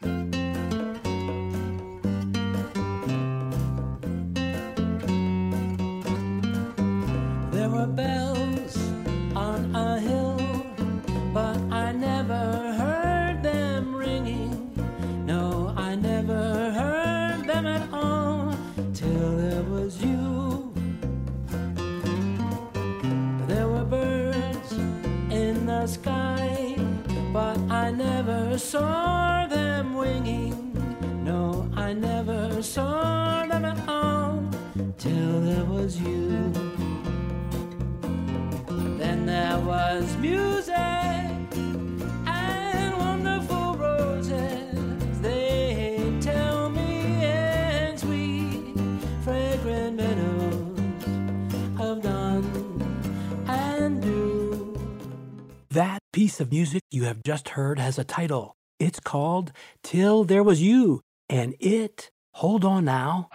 [0.00, 0.20] There
[7.68, 8.76] were bells
[9.34, 10.40] on a hill,
[11.34, 14.70] but I never heard them ringing.
[15.26, 18.56] No, I never heard them at all
[18.94, 20.72] till there was you.
[23.48, 24.72] There were birds
[25.30, 26.76] in the sky,
[27.32, 29.47] but I never saw
[29.78, 30.72] them winging.
[31.24, 34.42] No, I never saw them at all
[34.96, 36.50] till there was you.
[38.98, 40.74] Then there was music.
[55.70, 58.57] That piece of music you have just heard has a title.
[58.78, 63.28] It's called Till There Was You, and it, hold on now,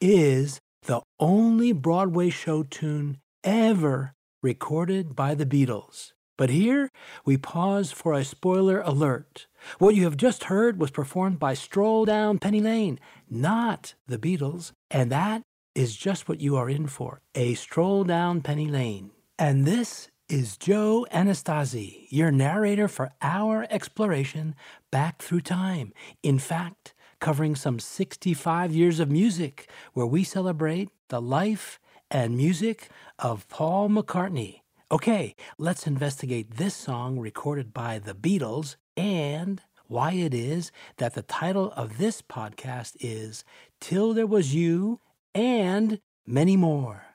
[0.00, 6.12] is the only Broadway show tune ever recorded by the Beatles.
[6.38, 6.88] But here
[7.26, 9.46] we pause for a spoiler alert.
[9.78, 14.72] What you have just heard was performed by Stroll Down Penny Lane, not the Beatles,
[14.90, 15.42] and that
[15.74, 19.10] is just what you are in for a stroll down Penny Lane.
[19.38, 24.54] And this is Joe Anastasi, your narrator for our exploration
[24.90, 25.94] back through time.
[26.22, 31.80] In fact, covering some 65 years of music, where we celebrate the life
[32.10, 34.60] and music of Paul McCartney.
[34.92, 41.22] Okay, let's investigate this song recorded by the Beatles and why it is that the
[41.22, 43.44] title of this podcast is
[43.80, 45.00] Till There Was You
[45.34, 47.07] and Many More.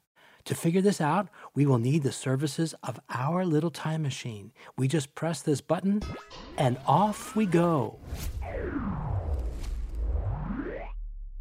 [0.46, 4.52] To figure this out, we will need the services of our little time machine.
[4.78, 6.02] We just press this button
[6.58, 8.00] and off we go.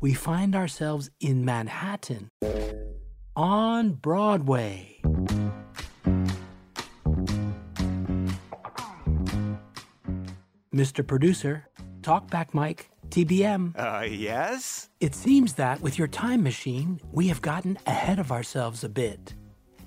[0.01, 2.29] We find ourselves in Manhattan
[3.35, 5.01] on Broadway.
[10.73, 11.07] Mr.
[11.07, 11.69] Producer,
[12.01, 13.75] Talkback Mike, TBM.
[13.77, 14.89] Uh, yes?
[15.01, 19.35] It seems that with your time machine, we have gotten ahead of ourselves a bit.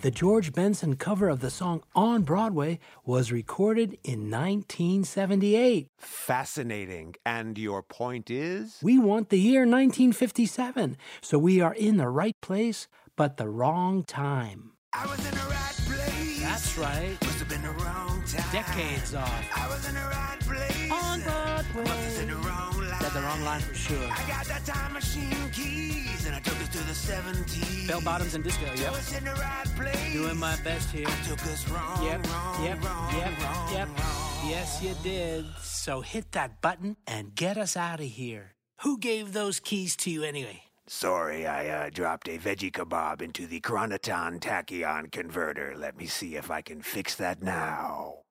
[0.02, 5.88] The George Benson cover of the song On Broadway was recorded in 1978.
[5.98, 7.16] Fascinating.
[7.26, 8.78] And your point is?
[8.84, 14.03] We want the year 1957, so we are in the right place, but the wrong
[14.03, 14.74] time.
[14.94, 16.42] I was in the right place.
[16.42, 17.18] That's right.
[17.24, 18.52] Must have been the wrong time.
[18.52, 19.58] Decades off.
[19.58, 20.92] I was in the right place.
[20.92, 21.82] On Broadway.
[21.82, 22.75] Must have said the wrong line.
[23.05, 24.09] Said the wrong line for sure.
[24.09, 27.88] I got that time machine keys and I took us to the 70s.
[27.88, 28.93] Bell bottoms and disco, yep.
[28.93, 30.13] us in the right place.
[30.13, 31.05] Doing my best here.
[31.07, 33.88] I took us wrong, Yep, wrong, yep, wrong, yep, wrong, yep.
[33.89, 34.49] wrong.
[34.49, 35.45] Yes, you did.
[35.61, 38.53] So hit that button and get us out of here.
[38.81, 40.63] Who gave those keys to you anyway?
[40.87, 45.75] Sorry, I uh, dropped a veggie kebab into the Chronoton tachyon converter.
[45.77, 48.25] Let me see if I can fix that now.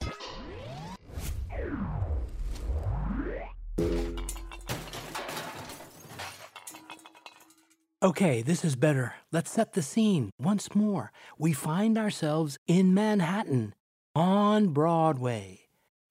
[8.05, 9.15] Okay, this is better.
[9.33, 11.11] Let's set the scene once more.
[11.39, 13.73] We find ourselves in Manhattan
[14.15, 15.61] on Broadway.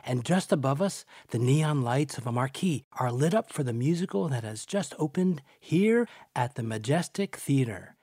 [0.03, 3.73] And just above us, the neon lights of a marquee are lit up for the
[3.73, 7.95] musical that has just opened here at the Majestic Theater.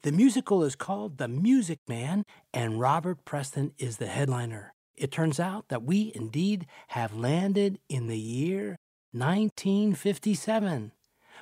[0.00, 2.24] The musical is called The Music Man,
[2.54, 4.72] and Robert Preston is the headliner.
[4.96, 8.78] It turns out that we indeed have landed in the year
[9.12, 10.92] 1957.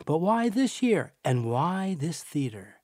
[0.04, 2.76] But why this year and why this theater?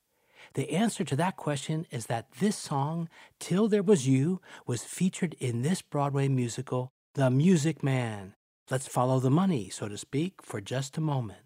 [0.55, 5.35] The answer to that question is that this song, Till There Was You, was featured
[5.38, 8.35] in this Broadway musical, The Music Man.
[8.70, 11.41] Let's follow the money, so to speak, for just a moment.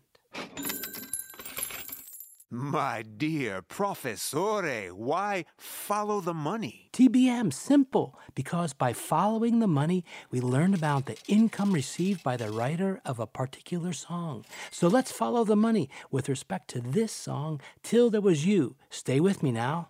[2.54, 6.90] My dear professore, why follow the money?
[6.92, 12.50] TBM, simple, because by following the money, we learn about the income received by the
[12.50, 14.44] writer of a particular song.
[14.70, 18.76] So let's follow the money with respect to this song, Till There Was You.
[18.90, 19.88] Stay with me now.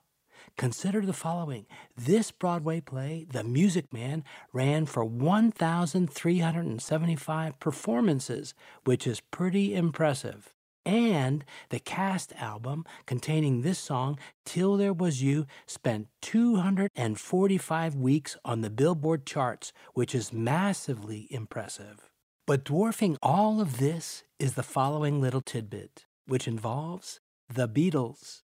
[0.56, 1.66] Consider the following.
[1.96, 4.22] This Broadway play, The Music Man,
[4.52, 8.54] ran for 1,375 performances,
[8.84, 10.54] which is pretty impressive.
[10.84, 18.62] And the cast album containing this song, Till There Was You, spent 245 weeks on
[18.62, 22.10] the Billboard charts, which is massively impressive.
[22.46, 28.42] But dwarfing all of this is the following little tidbit, which involves the Beatles.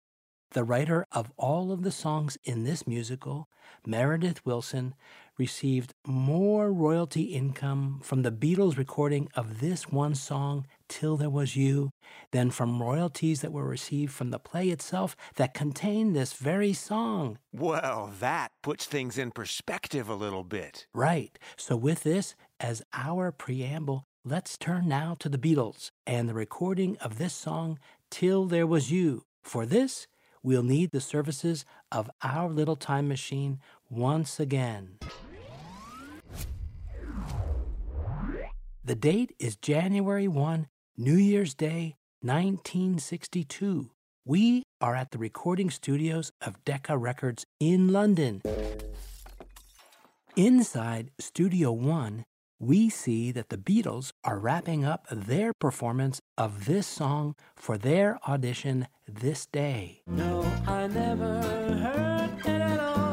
[0.53, 3.49] The writer of all of the songs in this musical,
[3.85, 4.95] Meredith Willson,
[5.37, 11.57] received more royalty income from the Beatles recording of this one song, Till There Was
[11.57, 11.91] You,
[12.33, 17.39] than from royalties that were received from the play itself that contained this very song.
[17.53, 20.87] Well, that puts things in perspective a little bit.
[20.95, 21.39] Right.
[21.57, 26.97] So, with this as our preamble, let's turn now to the Beatles and the recording
[26.99, 27.79] of this song,
[28.11, 29.25] Till There Was You.
[29.43, 30.07] For this,
[30.43, 34.99] we'll need the services of our little time machine once again.
[38.85, 40.67] The date is January 1,
[41.01, 43.91] New Year's Day, 1962.
[44.25, 48.43] We are at the recording studios of Decca Records in London.
[50.35, 52.25] Inside Studio One,
[52.59, 58.19] we see that the Beatles are wrapping up their performance of this song for their
[58.27, 60.03] audition this day.
[60.09, 63.08] No, I never heard it at all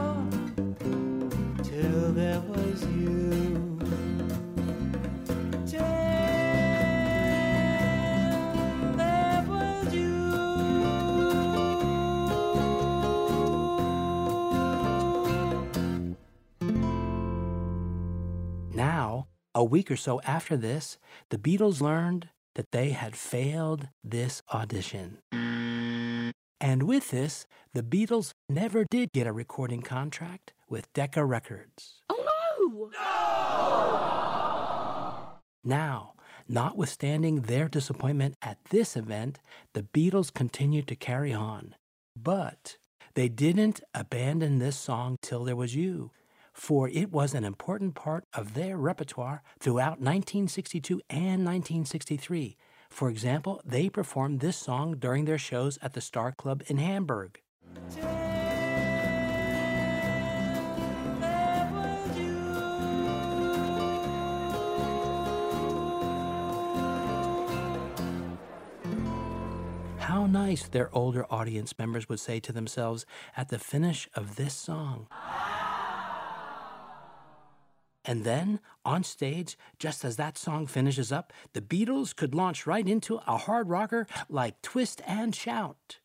[19.55, 20.97] a week or so after this,
[21.29, 25.19] the Beatles learned that they had failed this audition.
[25.31, 32.01] And with this, the Beatles never did get a recording contract with Decca Records.
[32.09, 32.91] Oh no!
[32.93, 33.05] No!
[35.63, 36.13] Now,
[36.47, 39.39] notwithstanding their disappointment at this event,
[39.73, 41.75] the Beatles continued to carry on.
[42.15, 42.77] But
[43.15, 46.11] they didn't abandon this song till there was you,
[46.55, 52.55] for it was an important part of their repertoire throughout 1962 and 1963.
[52.89, 57.41] For example, they performed this song during their shows at the Star Club in Hamburg.
[69.97, 73.05] How nice, their older audience members would say to themselves
[73.35, 75.07] at the finish of this song.
[78.07, 82.87] And then, on stage, just as that song finishes up, the Beatles could launch right
[82.87, 85.97] into a hard rocker like Twist and Shout.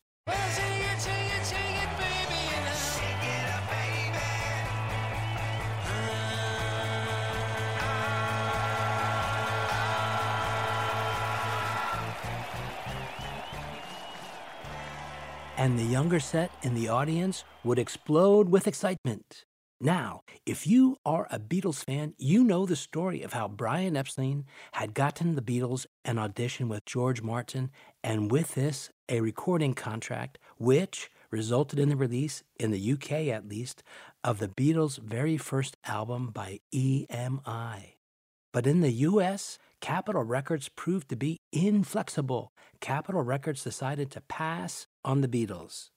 [15.57, 19.45] And the younger set in the audience would explode with excitement.
[19.83, 24.45] Now, if you are a Beatles fan, you know the story of how Brian Epstein
[24.73, 27.71] had gotten the Beatles an audition with George Martin,
[28.03, 33.49] and with this, a recording contract, which resulted in the release, in the UK at
[33.49, 33.81] least,
[34.23, 37.95] of the Beatles' very first album by EMI.
[38.53, 42.53] But in the US, Capitol Records proved to be inflexible.
[42.81, 45.89] Capitol Records decided to pass on the Beatles.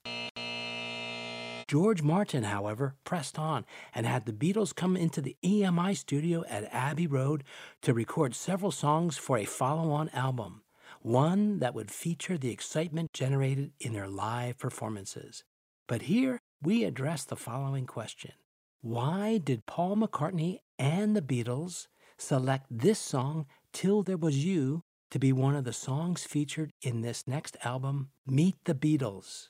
[1.66, 6.73] George Martin, however, pressed on and had the Beatles come into the EMI studio at
[6.73, 7.44] Abbey Road
[7.83, 10.62] to record several songs for a follow on album,
[11.00, 15.44] one that would feature the excitement generated in their live performances.
[15.87, 18.33] But here we address the following question
[18.80, 21.87] Why did Paul McCartney and the Beatles
[22.18, 27.00] select this song, Till There Was You, to be one of the songs featured in
[27.00, 29.49] this next album, Meet the Beatles?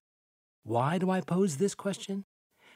[0.64, 2.25] Why do I pose this question?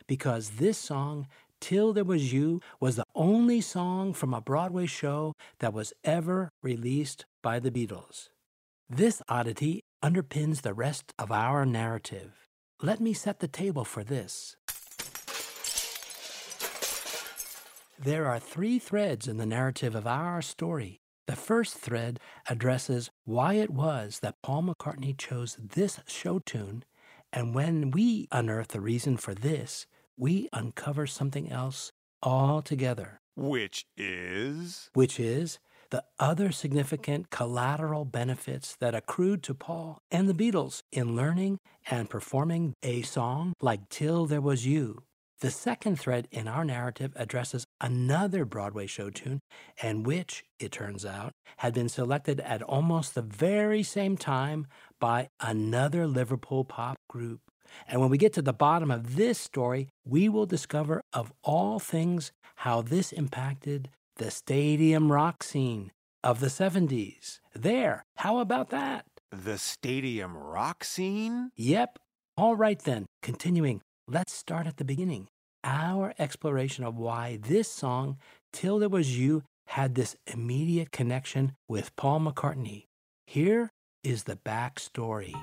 [0.06, 1.26] Because this song,
[1.58, 6.50] Till There Was You, was the only song from a Broadway show that was ever
[6.62, 8.28] released by the Beatles.
[8.90, 12.46] This oddity underpins the rest of our narrative.
[12.82, 14.56] Let me set the table for this.
[17.98, 21.00] There are three threads in the narrative of our story.
[21.26, 26.84] The first thread addresses why it was that Paul McCartney chose this show tune,
[27.32, 31.92] and when we unearth the reason for this, we uncover something else
[32.22, 34.90] altogether, Which is?
[34.94, 35.58] which is
[35.90, 41.58] the other significant collateral benefits that accrued to Paul and the Beatles in learning
[41.90, 45.04] and performing a song like Till There Was You.
[45.40, 49.38] The second thread in our narrative addresses another Broadway show tune,
[49.80, 54.66] and which, it turns out, had been selected at almost the very same time
[54.98, 57.40] by another Liverpool pop group.
[57.86, 61.78] And when we get to the bottom of this story, we will discover, of all
[61.78, 65.92] things, how this impacted the stadium rock scene
[66.24, 67.38] of the 70s.
[67.54, 69.04] There, how about that?
[69.30, 71.50] The stadium rock scene?
[71.54, 72.00] Yep.
[72.36, 75.28] All right then, continuing, let's start at the beginning.
[75.62, 78.16] Our exploration of why this song,
[78.52, 82.84] Till There Was You, had this immediate connection with Paul McCartney.
[83.26, 83.70] Here
[84.02, 85.34] is the backstory.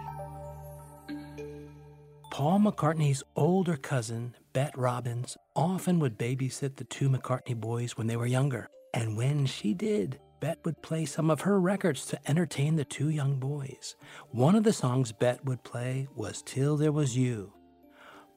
[2.31, 8.17] Paul McCartney's older cousin, Bet Robbins, often would babysit the two McCartney boys when they
[8.17, 8.67] were younger.
[8.93, 13.09] And when she did, Bet would play some of her records to entertain the two
[13.09, 13.95] young boys.
[14.31, 17.54] One of the songs Bet would play was Till There Was You.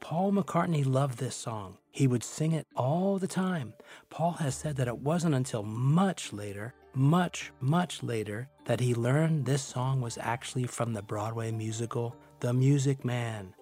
[0.01, 1.79] Paul McCartney loved this song.
[1.91, 3.75] He would sing it all the time.
[4.11, 9.45] Paul has said that it wasn't until much later, much, much later, that he learned
[9.45, 13.55] this song was actually from the Broadway musical The Music Man.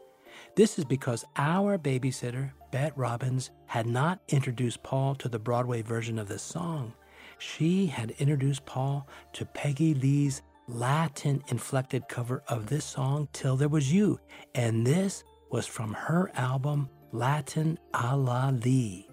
[0.54, 6.18] This is because our babysitter, Bet Robbins, had not introduced Paul to the Broadway version
[6.18, 6.92] of this song.
[7.38, 13.68] She had introduced Paul to Peggy Lee's Latin inflected cover of this song, Till There
[13.68, 14.18] Was You,
[14.54, 19.08] and this was from her album, Latin a la Lee.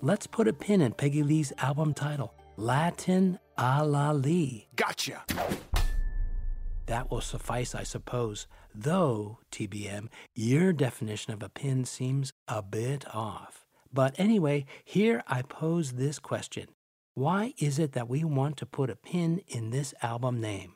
[0.00, 4.68] Let's put a pin in Peggy Lee's album title, Latin a la Lee.
[4.76, 5.22] Gotcha.
[6.86, 13.04] That will suffice, I suppose, though, TBM, your definition of a pin seems a bit
[13.14, 13.66] off.
[13.92, 16.68] But anyway, here I pose this question
[17.14, 20.74] Why is it that we want to put a pin in this album name?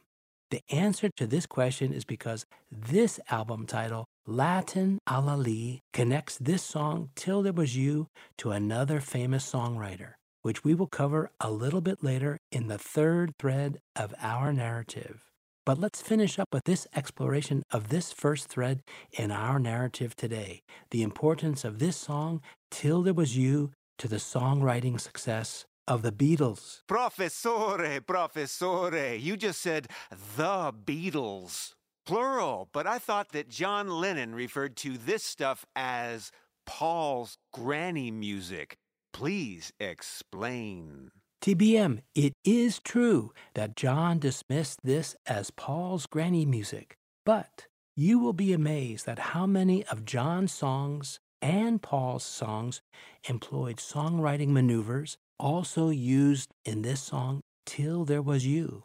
[0.50, 6.36] The answer to this question is because this album title, Latin a la Lee, connects
[6.38, 11.52] this song, Till There Was You, to another famous songwriter, which we will cover a
[11.52, 15.20] little bit later in the third thread of our narrative.
[15.64, 20.62] But let's finish up with this exploration of this first thread in our narrative today
[20.90, 26.10] the importance of this song, Till There Was You, to the songwriting success of the
[26.10, 26.80] Beatles.
[26.88, 29.86] Professore, professore, you just said
[30.36, 31.75] the Beatles.
[32.06, 36.30] Plural, but I thought that John Lennon referred to this stuff as
[36.64, 38.76] Paul's granny music.
[39.12, 41.10] Please explain.
[41.42, 48.32] TBM, it is true that John dismissed this as Paul's granny music, but you will
[48.32, 52.82] be amazed at how many of John's songs and Paul's songs
[53.28, 58.84] employed songwriting maneuvers also used in this song, Till There Was You.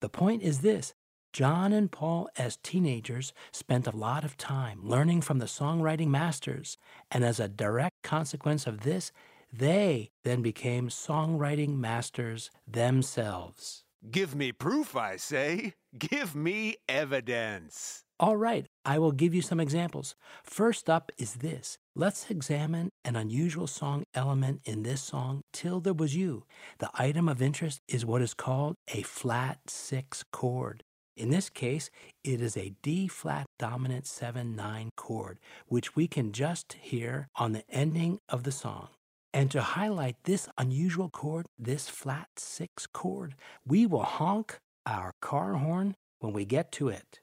[0.00, 0.94] The point is this
[1.32, 6.76] John and Paul, as teenagers, spent a lot of time learning from the songwriting masters,
[7.10, 9.12] and as a direct consequence of this,
[9.50, 13.84] they then became songwriting masters themselves.
[14.10, 15.74] Give me proof, I say.
[15.96, 18.04] Give me evidence.
[18.20, 20.14] All right, I will give you some examples.
[20.44, 21.78] First up is this.
[21.94, 26.44] Let's examine an unusual song element in this song, Till There Was You.
[26.78, 30.84] The item of interest is what is called a flat six chord.
[31.16, 31.90] In this case,
[32.24, 37.52] it is a D flat dominant 7 9 chord, which we can just hear on
[37.52, 38.88] the ending of the song.
[39.34, 43.34] And to highlight this unusual chord, this flat six chord,
[43.66, 47.20] we will honk our car horn when we get to it.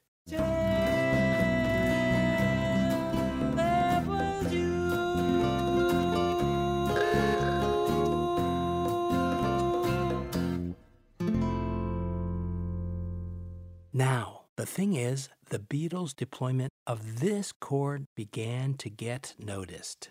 [13.94, 20.10] Now, the thing is, the Beatles' deployment of this chord began to get noticed.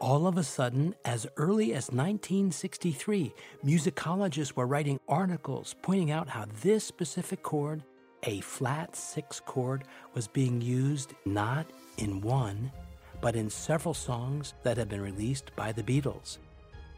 [0.00, 6.46] All of a sudden, as early as 1963, musicologists were writing articles pointing out how
[6.62, 7.84] this specific chord,
[8.22, 11.66] a flat six chord, was being used not
[11.98, 12.72] in one,
[13.20, 16.38] but in several songs that had been released by the Beatles.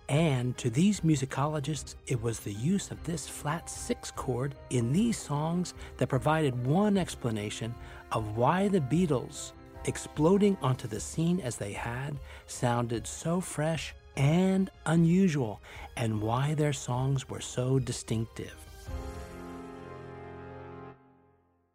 [0.09, 5.17] And to these musicologists, it was the use of this flat six chord in these
[5.17, 7.75] songs that provided one explanation
[8.11, 9.53] of why the Beatles,
[9.87, 15.63] exploding onto the scene as they had, sounded so fresh and unusual,
[15.97, 18.55] and why their songs were so distinctive.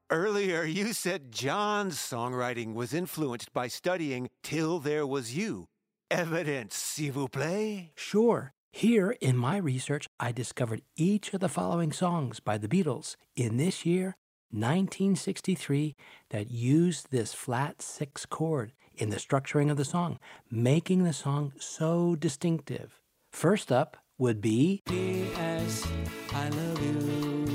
[0.10, 5.68] Earlier, you said John's songwriting was influenced by studying Till There Was You.
[6.10, 7.90] Evidence, s'il vous plaît?
[7.96, 13.18] Sure, here in my research, I discovered each of the following songs by the Beatles
[13.36, 14.16] in this year,
[14.52, 15.96] 1963,
[16.30, 20.18] that used this flat six chord in the structuring of the song,
[20.50, 23.02] making the song so distinctive.
[23.34, 25.86] First up would be P.S.
[26.34, 27.47] I love you.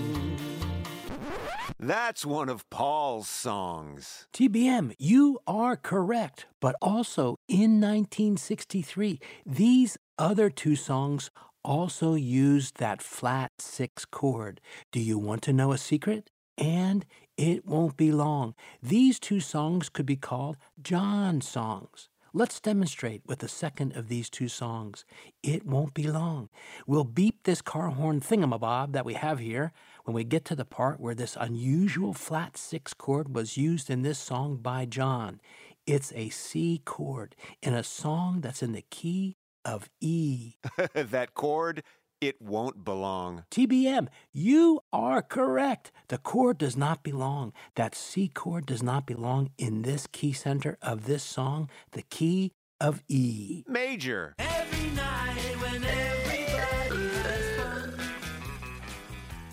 [1.85, 4.29] That's one of Paul's songs.
[4.33, 6.47] TBM, you are correct.
[6.61, 11.33] But also in 1963, these other two songs
[11.65, 14.61] also used that flat six chord.
[14.93, 16.31] Do you want to know a secret?
[16.57, 17.05] And
[17.37, 18.55] it won't be long.
[18.81, 22.11] These two songs could be called John songs.
[22.33, 25.05] Let's demonstrate with the second of these two songs.
[25.43, 26.49] It won't be long.
[26.87, 29.73] We'll beep this car horn thingamabob that we have here
[30.05, 34.03] when we get to the part where this unusual flat six chord was used in
[34.03, 35.41] this song by John.
[35.87, 40.55] It's a C chord in a song that's in the key of E.
[40.95, 41.83] that chord,
[42.21, 43.45] it won't belong.
[43.51, 45.91] TBM, you are correct.
[46.09, 47.53] The chord does not belong.
[47.75, 52.53] That C chord does not belong in this key center of this song, the key
[52.81, 53.65] of E.
[53.67, 54.35] Major.
[54.39, 55.83] Every night when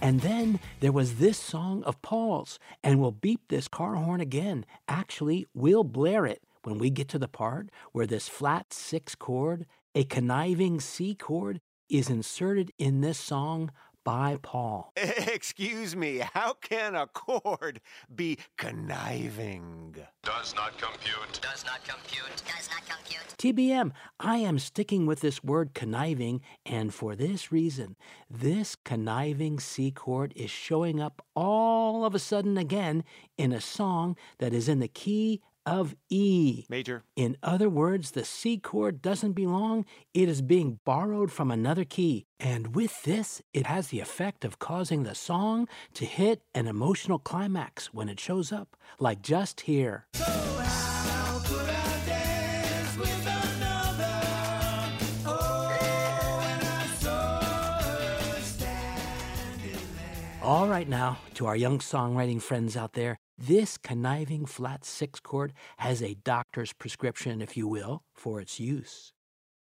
[0.01, 4.65] And then there was this song of Paul's, and we'll beep this car horn again.
[4.87, 9.65] Actually, we'll blare it when we get to the part where this flat six chord,
[9.93, 13.71] a conniving C chord, is inserted in this song
[14.09, 14.91] by Paul.
[14.97, 17.79] Excuse me, how can a chord
[18.15, 19.95] be conniving?
[20.23, 21.39] Does not compute.
[21.43, 22.41] Does not compute.
[22.43, 23.19] Does not compute.
[23.37, 27.97] TBM, I am sticking with this word conniving, and for this reason.
[28.27, 33.03] This conniving C chord is showing up all of a sudden again
[33.37, 36.65] in a song that is in the key of E.
[36.67, 37.03] Major.
[37.15, 42.25] In other words, the C chord doesn't belong, it is being borrowed from another key.
[42.39, 47.19] And with this, it has the effect of causing the song to hit an emotional
[47.19, 50.07] climax when it shows up, like just here.
[60.59, 65.53] All right, now, to our young songwriting friends out there, this conniving flat six chord
[65.77, 69.13] has a doctor's prescription, if you will, for its use.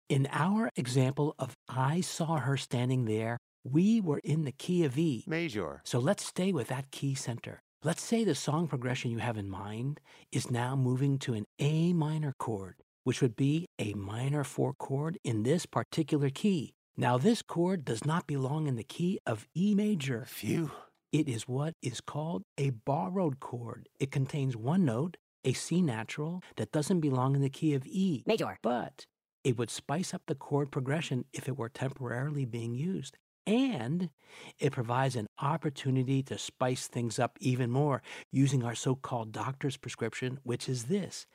[0.08, 4.98] In our example of I saw her standing there, we were in the key of
[4.98, 5.22] E.
[5.28, 5.80] Major.
[5.84, 7.60] So let's stay with that key center.
[7.84, 10.00] Let's say the song progression you have in mind
[10.32, 15.18] is now moving to an A minor chord, which would be a minor four chord
[15.22, 16.74] in this particular key.
[16.96, 20.24] Now, this chord does not belong in the key of E major.
[20.26, 20.70] Phew.
[21.12, 23.88] It is what is called a borrowed chord.
[23.98, 28.22] It contains one note, a C natural, that doesn't belong in the key of E.
[28.26, 28.58] Major.
[28.62, 29.06] But
[29.42, 33.16] it would spice up the chord progression if it were temporarily being used.
[33.46, 34.10] And
[34.58, 39.76] it provides an opportunity to spice things up even more using our so called doctor's
[39.76, 41.26] prescription, which is this.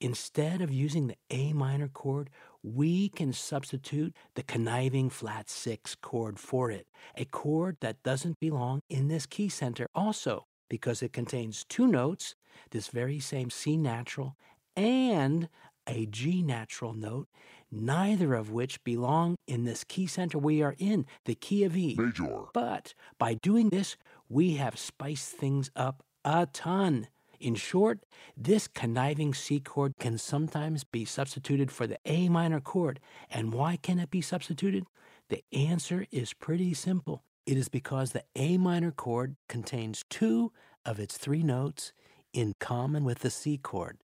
[0.00, 2.30] Instead of using the A minor chord,
[2.62, 8.80] we can substitute the conniving flat six chord for it, a chord that doesn't belong
[8.88, 12.34] in this key center also because it contains two notes,
[12.70, 14.36] this very same C natural
[14.76, 15.48] and
[15.86, 17.28] a G natural note,
[17.72, 21.96] neither of which belong in this key center we are in, the key of E.
[21.98, 22.44] Major.
[22.52, 23.96] But by doing this,
[24.28, 27.08] we have spiced things up a ton.
[27.40, 28.00] In short,
[28.36, 33.00] this conniving C chord can sometimes be substituted for the A minor chord.
[33.30, 34.84] And why can it be substituted?
[35.28, 37.22] The answer is pretty simple.
[37.46, 40.52] It is because the A minor chord contains two
[40.84, 41.92] of its three notes
[42.32, 43.98] in common with the C chord.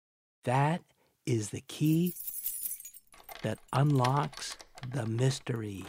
[0.45, 0.83] That
[1.27, 2.15] is the key
[3.43, 4.57] that unlocks
[4.93, 5.85] the mystery.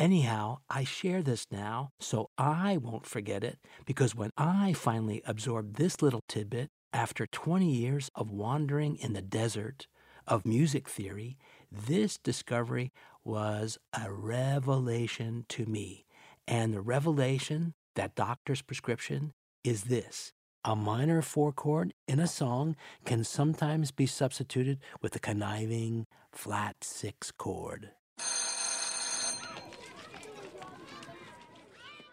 [0.00, 5.76] Anyhow, I share this now so I won't forget it because when I finally absorbed
[5.76, 9.88] this little tidbit after 20 years of wandering in the desert
[10.26, 11.36] of music theory,
[11.70, 12.92] this discovery
[13.24, 16.06] was a revelation to me.
[16.48, 19.34] And the revelation, that doctor's prescription,
[19.64, 20.32] is this.
[20.64, 26.76] A minor four chord in a song can sometimes be substituted with a conniving flat
[26.80, 27.90] six chord.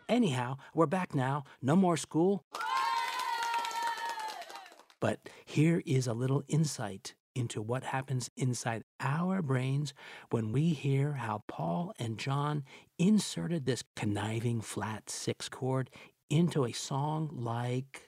[0.10, 1.44] Anyhow, we're back now.
[1.62, 2.46] No more school.
[5.02, 9.94] But here is a little insight into what happens inside our brains
[10.30, 12.64] when we hear how Paul and John
[12.98, 15.90] inserted this conniving flat six chord
[16.30, 18.04] into a song like.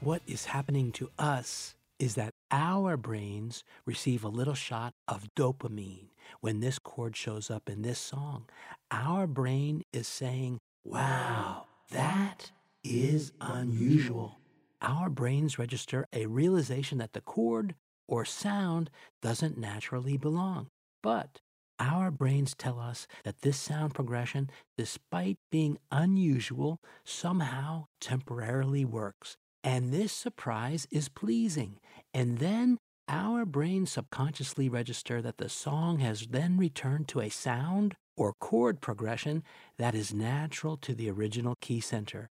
[0.00, 6.06] What is happening to us is that our brains receive a little shot of dopamine
[6.40, 8.44] when this chord shows up in this song.
[8.92, 12.52] Our brain is saying, Wow, that
[12.84, 14.38] is unusual.
[14.80, 17.74] Our brains register a realization that the chord
[18.06, 18.88] or sound
[19.20, 20.68] doesn't naturally belong.
[21.02, 21.40] But
[21.80, 29.36] our brains tell us that this sound progression, despite being unusual, somehow temporarily works.
[29.64, 31.78] And this surprise is pleasing.
[32.12, 32.76] And then
[33.08, 38.82] our brains subconsciously register that the song has then returned to a sound or chord
[38.82, 39.42] progression
[39.78, 42.28] that is natural to the original key center.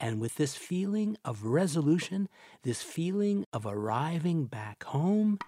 [0.00, 2.28] And with this feeling of resolution,
[2.62, 5.38] this feeling of arriving back home,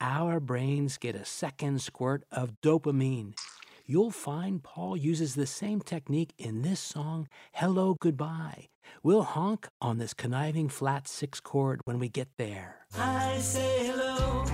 [0.00, 3.34] our brains get a second squirt of dopamine.
[3.84, 8.68] You'll find Paul uses the same technique in this song, Hello Goodbye.
[9.02, 12.86] We'll honk on this conniving flat six chord when we get there.
[12.96, 14.44] I say hello,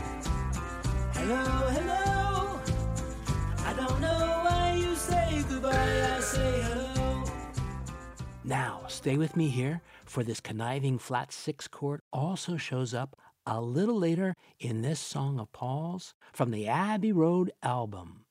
[1.13, 1.45] hello,
[1.77, 2.61] hello.
[3.67, 6.17] I don't know why you say goodbye.
[6.17, 7.25] I say hello.
[8.45, 13.15] Now, stay with me here, for this conniving flat six chord also shows up
[13.45, 18.25] a little later in this song of Paul's from the Abbey Road album.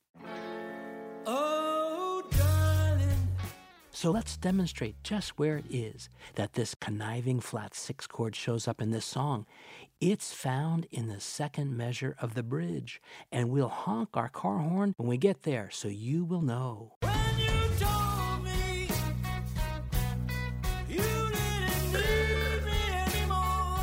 [4.00, 8.80] So let's demonstrate just where it is that this conniving flat six chord shows up
[8.80, 9.44] in this song.
[10.00, 14.94] It's found in the second measure of the bridge, and we'll honk our car horn
[14.98, 16.92] when we get there so you will know.
[17.00, 17.48] When you
[17.80, 18.88] told me
[20.88, 23.80] you didn't need me anymore.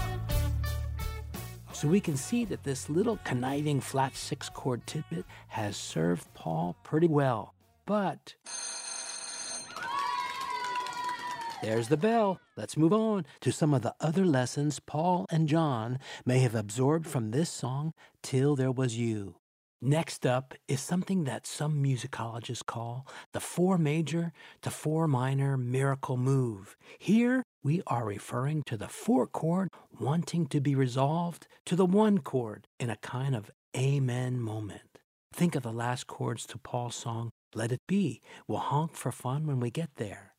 [1.74, 6.78] So we can see that this little conniving flat six chord tidbit has served Paul
[6.84, 7.54] pretty well.
[7.86, 8.36] But
[11.66, 12.40] there's the bell.
[12.56, 17.08] Let's move on to some of the other lessons Paul and John may have absorbed
[17.08, 19.38] from this song, Till There Was You.
[19.82, 26.18] Next up is something that some musicologists call the four major to four minor miracle
[26.18, 26.78] move.
[27.00, 32.20] Here we are referring to the four chord wanting to be resolved to the one
[32.20, 35.00] chord in a kind of amen moment.
[35.34, 38.22] Think of the last chords to Paul's song, Let It Be.
[38.48, 40.34] We'll honk for fun when we get there.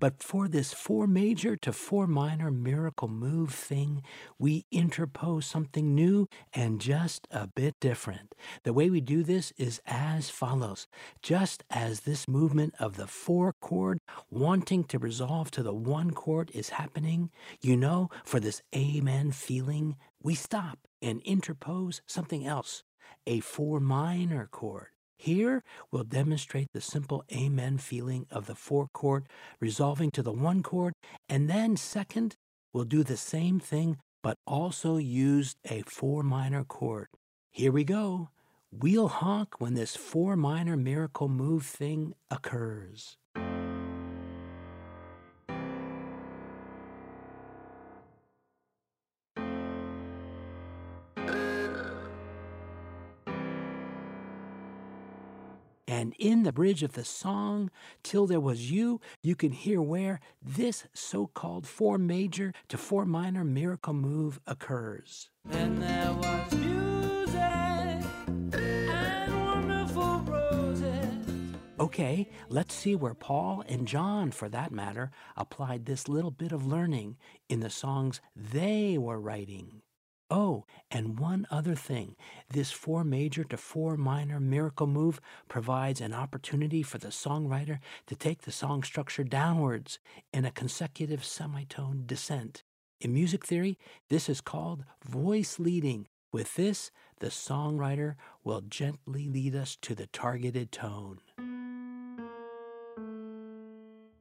[0.00, 4.02] But for this four major to four minor miracle move thing,
[4.38, 8.34] we interpose something new and just a bit different.
[8.64, 10.88] The way we do this is as follows.
[11.22, 13.98] Just as this movement of the four chord
[14.30, 19.96] wanting to resolve to the one chord is happening, you know, for this amen feeling,
[20.22, 22.84] we stop and interpose something else,
[23.26, 24.88] a four minor chord.
[25.22, 29.26] Here, we'll demonstrate the simple amen feeling of the four chord
[29.60, 30.94] resolving to the one chord,
[31.28, 32.36] and then, second,
[32.72, 37.08] we'll do the same thing but also use a four minor chord.
[37.50, 38.30] Here we go.
[38.72, 43.18] We'll honk when this four minor miracle move thing occurs.
[56.00, 57.70] And in the bridge of the song,
[58.02, 63.04] Till There Was You, you can hear where this so called four major to four
[63.04, 65.28] minor miracle move occurs.
[65.44, 67.36] Then there was music
[68.54, 71.26] and wonderful roses.
[71.78, 76.66] Okay, let's see where Paul and John, for that matter, applied this little bit of
[76.66, 77.18] learning
[77.50, 79.82] in the songs they were writing.
[80.32, 82.14] Oh, and one other thing.
[82.48, 88.14] This four major to four minor miracle move provides an opportunity for the songwriter to
[88.14, 89.98] take the song structure downwards
[90.32, 92.62] in a consecutive semitone descent.
[93.00, 93.76] In music theory,
[94.08, 96.06] this is called voice leading.
[96.32, 98.14] With this, the songwriter
[98.44, 101.18] will gently lead us to the targeted tone.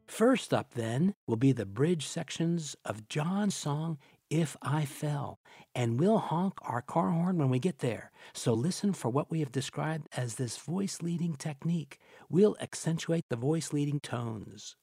[0.08, 5.39] First up, then, will be the bridge sections of John's song, If I Fell,
[5.74, 8.12] and we'll honk our car horn when we get there.
[8.34, 11.98] So listen for what we have described as this voice leading technique.
[12.30, 14.76] We'll accentuate the voice leading tones.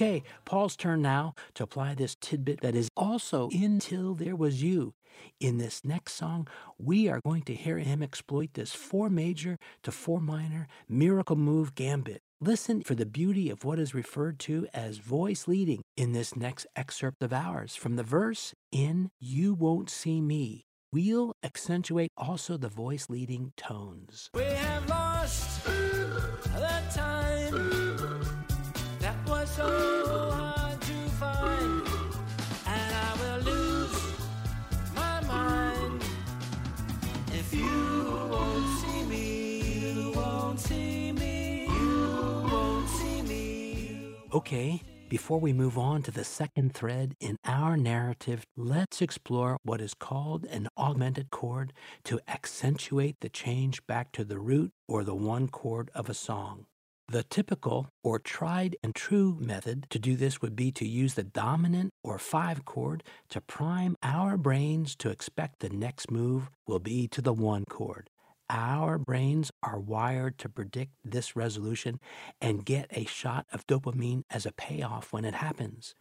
[0.00, 4.62] Okay, Paul's turn now to apply this tidbit that is also in Till There Was
[4.62, 4.94] You.
[5.40, 9.92] In this next song, we are going to hear him exploit this four major to
[9.92, 12.22] four minor miracle move gambit.
[12.40, 16.66] Listen for the beauty of what is referred to as voice leading in this next
[16.74, 17.76] excerpt of ours.
[17.76, 24.30] From the verse in You Won't See Me, we'll accentuate also the voice leading tones.
[24.32, 27.90] We have lost the time
[29.00, 29.89] that was so
[44.32, 49.80] Okay, before we move on to the second thread in our narrative, let's explore what
[49.80, 51.72] is called an augmented chord
[52.04, 56.66] to accentuate the change back to the root or the one chord of a song.
[57.08, 61.24] The typical or tried and true method to do this would be to use the
[61.24, 67.08] dominant or five chord to prime our brains to expect the next move will be
[67.08, 68.08] to the one chord.
[68.52, 72.00] Our brains are wired to predict this resolution
[72.40, 75.94] and get a shot of dopamine as a payoff when it happens.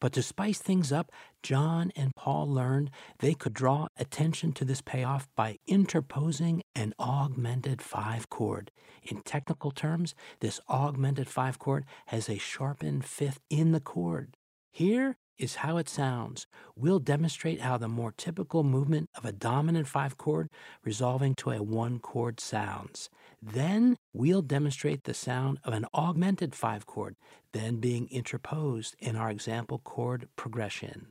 [0.00, 1.12] But to spice things up,
[1.44, 7.80] John and Paul learned they could draw attention to this payoff by interposing an augmented
[7.80, 8.72] five chord.
[9.04, 14.36] In technical terms, this augmented five chord has a sharpened fifth in the chord.
[14.72, 16.46] Here is how it sounds.
[16.76, 20.48] We'll demonstrate how the more typical movement of a dominant five chord
[20.84, 23.10] resolving to a one chord sounds.
[23.42, 27.16] Then we'll demonstrate the sound of an augmented five chord,
[27.52, 31.08] then being interposed in our example chord progression.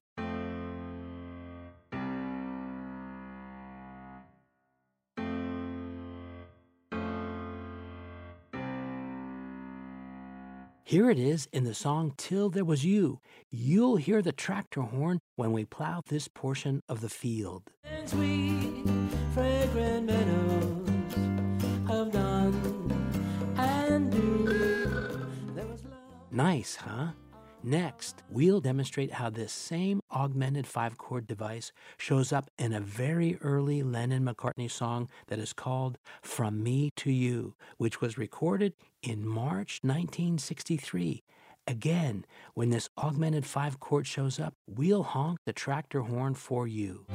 [10.91, 13.21] Here it is in the song Till There Was You.
[13.49, 17.71] You'll hear the tractor horn when we plow this portion of the field.
[17.85, 18.83] and sweet,
[19.33, 20.89] fragrant meadows
[21.89, 24.45] of dawn and dew.
[25.55, 26.29] There was love.
[26.29, 27.11] Nice, huh?
[27.63, 33.37] Next, we'll demonstrate how this same augmented five chord device shows up in a very
[33.41, 39.27] early Lennon McCartney song that is called From Me to You, which was recorded in
[39.27, 41.21] March 1963.
[41.67, 47.05] Again, when this augmented five chord shows up, we'll honk the tractor horn for you.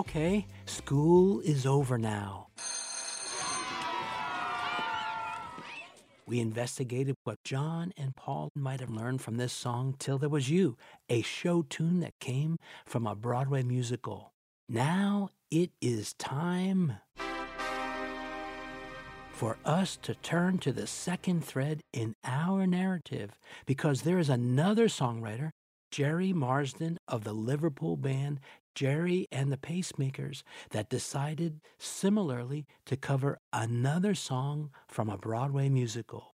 [0.00, 2.46] Okay, school is over now.
[6.26, 10.48] We investigated what John and Paul might have learned from this song Till There Was
[10.48, 10.78] You,
[11.10, 14.32] a show tune that came from a Broadway musical.
[14.70, 16.94] Now it is time
[19.30, 24.88] for us to turn to the second thread in our narrative because there is another
[24.88, 25.50] songwriter,
[25.90, 28.40] Gerry Marsden of the Liverpool band
[28.74, 36.34] Gerry and the Pacemakers, that decided similarly to cover another song from a Broadway musical.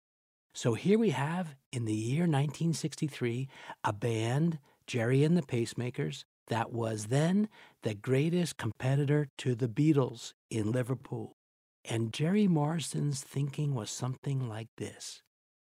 [0.55, 3.49] So here we have, in the year 1963,
[3.85, 7.49] a band, Gerry and the Pacemakers, that was then
[7.83, 11.37] the greatest competitor to the Beatles in Liverpool.
[11.85, 15.23] And Gerry Marsden's thinking was something like this.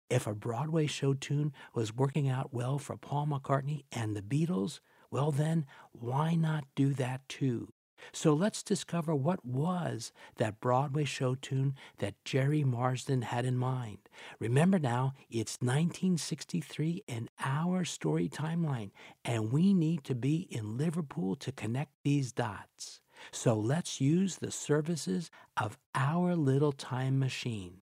[0.09, 4.79] If a Broadway show tune was working out well for Paul McCartney and the Beatles,
[5.11, 7.73] well, then, why not do that too?
[8.11, 13.97] So let's discover what was that Broadway show tune that Gerry Marsden had in mind.
[14.39, 18.91] Remember now, it's 1963 in our story timeline,
[19.25, 23.01] and we need to be in Liverpool to connect these dots.
[23.31, 27.81] So let's use the services of our little time machine.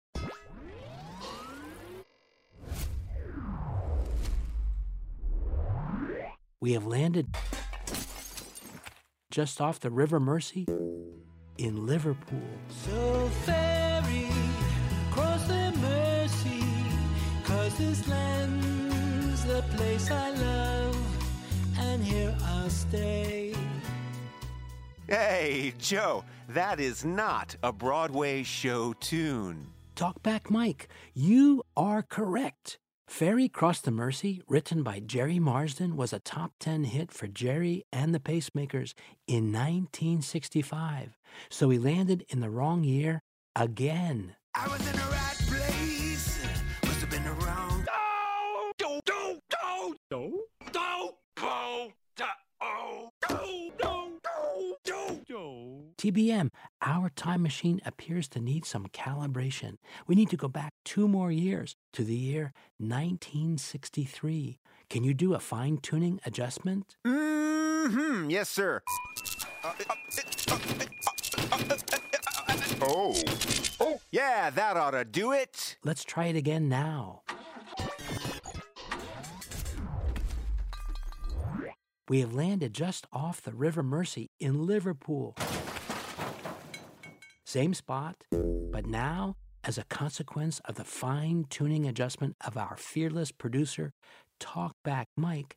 [6.61, 7.35] We have landed
[9.29, 10.65] just off the River Mersey
[11.57, 12.41] in Liverpool.
[12.69, 14.29] So ferry
[15.11, 16.63] cross the Mersey,
[17.43, 20.97] cause this land's the place I love,
[21.79, 23.53] and here I'll stay.
[25.07, 29.67] Hey, Joe, that is not a Broadway show tune.
[29.95, 32.79] Talkback Mike, you are correct.
[33.07, 37.83] Ferry Cross the Mersey, written by Gerry Marsden, was a top 10 hit for Gerry
[37.93, 38.93] and the Pacemakers
[39.27, 41.17] in 1965.
[41.49, 43.21] So he landed in the wrong year
[43.55, 44.35] again.
[55.97, 56.49] TBM,
[56.81, 59.77] our time machine appears to need some calibration.
[60.07, 64.59] We need to go back two more years to the year 1963.
[64.89, 66.97] Can you do a fine tuning adjustment?
[67.05, 68.29] Mm-hmm.
[68.29, 68.81] Yes, sir.
[72.81, 73.15] Oh.
[73.79, 73.99] Oh.
[74.11, 75.77] Yeah, that ought to do it.
[75.83, 77.21] Let's try it again now.
[82.07, 85.35] We have landed just off the River Mersey in Liverpool.
[87.55, 88.17] Same spot,
[88.69, 93.93] but now, as a consequence of the fine tuning adjustment of our fearless producer,
[94.41, 95.55] Talkback Mike,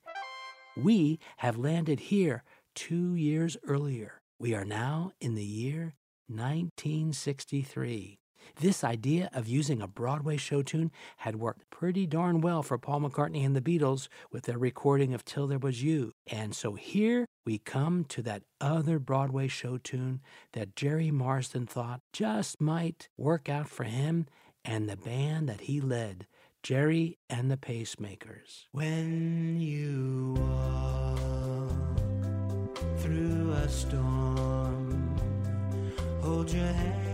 [0.76, 2.44] we have landed here
[2.76, 4.20] two years earlier.
[4.38, 5.94] We are now in the year
[6.28, 8.20] 1963.
[8.60, 13.00] This idea of using a Broadway show tune had worked pretty darn well for Paul
[13.00, 16.12] McCartney and the Beatles with their recording of Till There Was You.
[16.28, 20.20] And so here we come to that other Broadway show tune
[20.52, 24.26] that Gerry Marsden thought just might work out for him
[24.66, 26.26] and the band that he led,
[26.62, 28.66] Gerry and the Pacemakers.
[28.72, 31.70] When you walk
[32.98, 35.16] through a storm,
[36.20, 37.07] hold your hand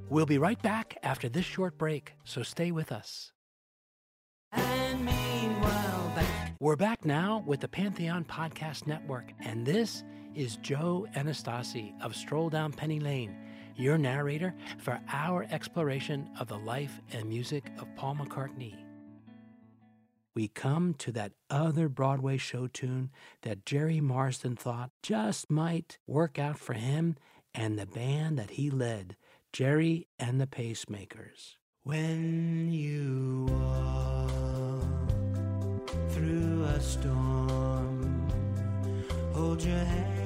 [0.10, 3.32] We'll be right back after this short break, so stay with us.
[4.52, 6.54] And meanwhile, back.
[6.60, 10.04] We're back now with the Pantheon Podcast Network, and this
[10.36, 13.36] is Joe Anastasi of Stroll Down Penny Lane,
[13.76, 18.76] your narrator for our exploration of the life and music of Paul McCartney.
[20.34, 26.40] We come to that other Broadway show tune that Gerry Marsden thought just might work
[26.40, 27.18] out for him
[27.54, 29.18] and the band that he led,
[29.52, 31.58] Gerry and the Pacemakers.
[31.84, 34.82] When you walk
[36.12, 38.30] through a storm,
[39.34, 40.21] hold your hand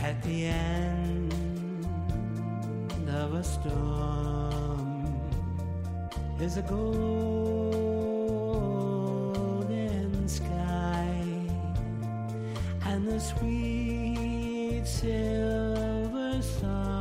[0.00, 1.32] At the end
[3.08, 5.06] of a storm
[6.40, 6.98] is a golden
[10.28, 11.14] sky
[12.86, 16.91] and the sweet silver song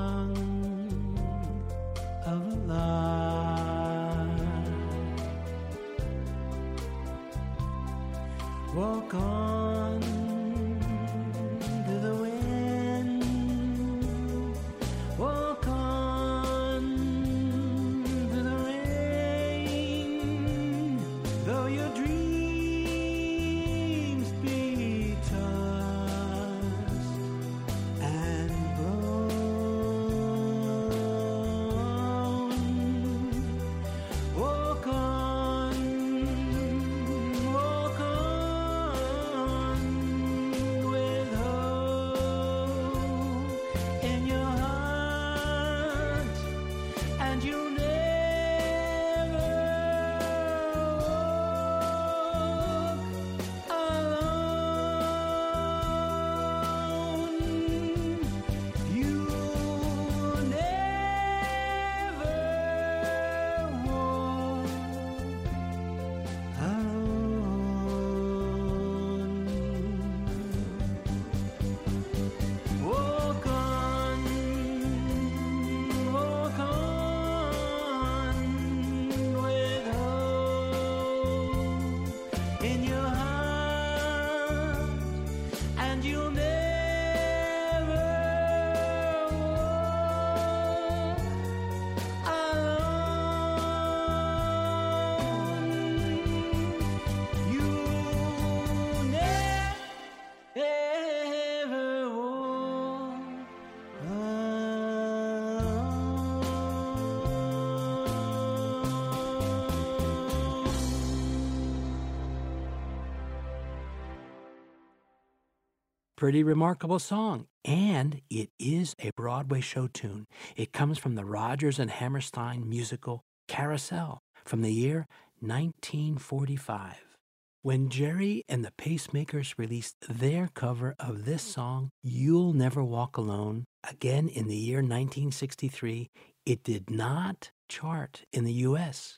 [116.22, 117.48] Pretty remarkable song.
[117.66, 120.28] And it is a Broadway show tune.
[120.56, 125.08] It comes from the Rodgers and Hammerstein musical Carousel from the year
[125.40, 127.18] 1945.
[127.64, 133.66] When Gerry and the Pacemakers released their cover of this song, You'll Never Walk Alone,
[133.90, 136.12] again in the year 1963,
[136.46, 139.18] it did not chart in the US.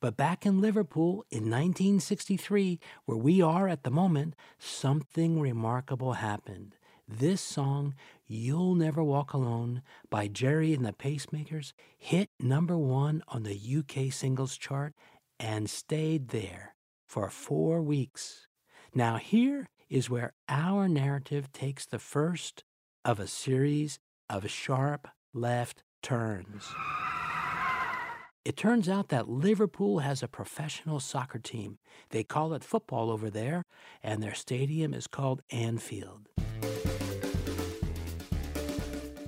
[0.00, 6.76] But back in Liverpool in 1963, where we are at the moment, something remarkable happened.
[7.08, 7.94] This song,
[8.26, 14.12] You'll Never Walk Alone, by Gerry and the Pacemakers, hit number one on the UK
[14.12, 14.92] singles chart
[15.38, 16.74] and stayed there
[17.06, 18.48] for four weeks.
[18.94, 22.64] Now, here is where our narrative takes the first
[23.04, 26.66] of a series of sharp left turns.
[28.46, 31.78] It turns out that Liverpool has a professional soccer team.
[32.10, 33.64] They call it football over there,
[34.04, 36.28] and their stadium is called Anfield.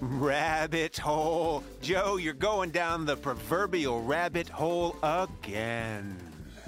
[0.00, 1.64] Rabbit hole.
[1.82, 6.16] Joe, you're going down the proverbial rabbit hole again.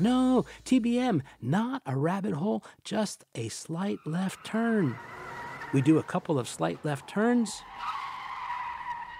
[0.00, 4.98] No, TBM, not a rabbit hole, just a slight left turn.
[5.72, 7.62] We do a couple of slight left turns,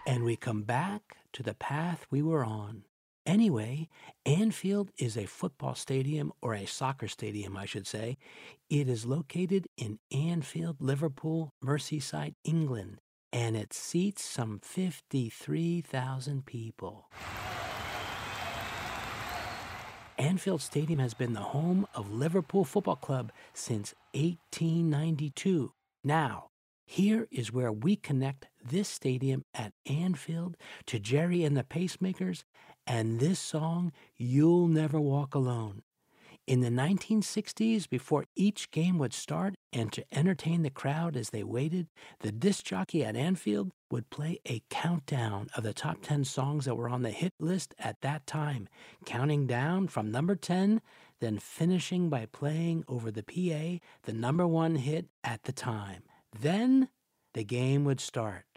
[0.05, 2.83] and we come back to the path we were on.
[3.27, 3.89] Anyway,
[4.25, 8.16] Anfield is a football stadium, or a soccer stadium, I should say.
[8.68, 12.99] It is located in Anfield, Liverpool, Merseyside, England,
[13.33, 17.11] and it seats some 53,000 people.
[20.18, 25.73] Anfield Stadium has been the home of Liverpool Football Club since 1892.
[26.05, 26.51] Now,
[26.85, 30.57] here is where we connect this stadium at Anfield
[30.87, 32.45] to Gerry and the Pacemakers
[32.87, 35.83] and this song, You'll Never Walk Alone.
[36.47, 41.45] In the 1960s, before each game would start and to entertain the crowd as they
[41.45, 41.87] waited,
[42.20, 46.74] the disc jockey at Anfield would play a countdown of the top 10 songs that
[46.74, 48.68] were on the hit list at that time,
[49.05, 50.81] counting down from number 10,
[51.20, 56.03] then finishing by playing over the PA the number one hit at the time.
[56.37, 56.89] Then
[57.33, 58.49] the game would start.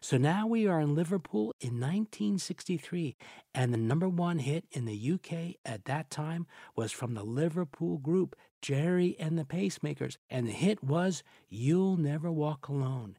[0.00, 3.16] So now we are in Liverpool in 1963,
[3.54, 7.98] and the number one hit in the UK at that time was from the Liverpool
[7.98, 13.16] group Gerry and the Pacemakers, and the hit was You'll Never Walk Alone.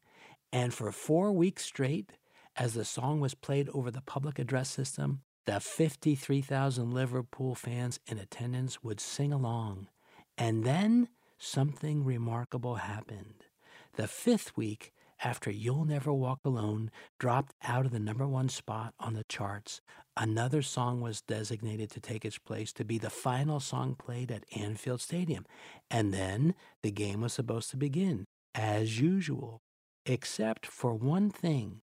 [0.52, 2.12] And for four weeks straight,
[2.56, 8.18] as the song was played over the public address system, the 53,000 Liverpool fans in
[8.18, 9.88] attendance would sing along.
[10.36, 11.08] And then
[11.38, 13.46] something remarkable happened.
[13.94, 14.92] The fifth week,
[15.22, 19.80] after You'll Never Walk Alone dropped out of the number one spot on the charts,
[20.16, 24.44] another song was designated to take its place to be the final song played at
[24.56, 25.44] Anfield Stadium.
[25.90, 29.60] And then the game was supposed to begin, as usual.
[30.06, 31.82] Except for one thing.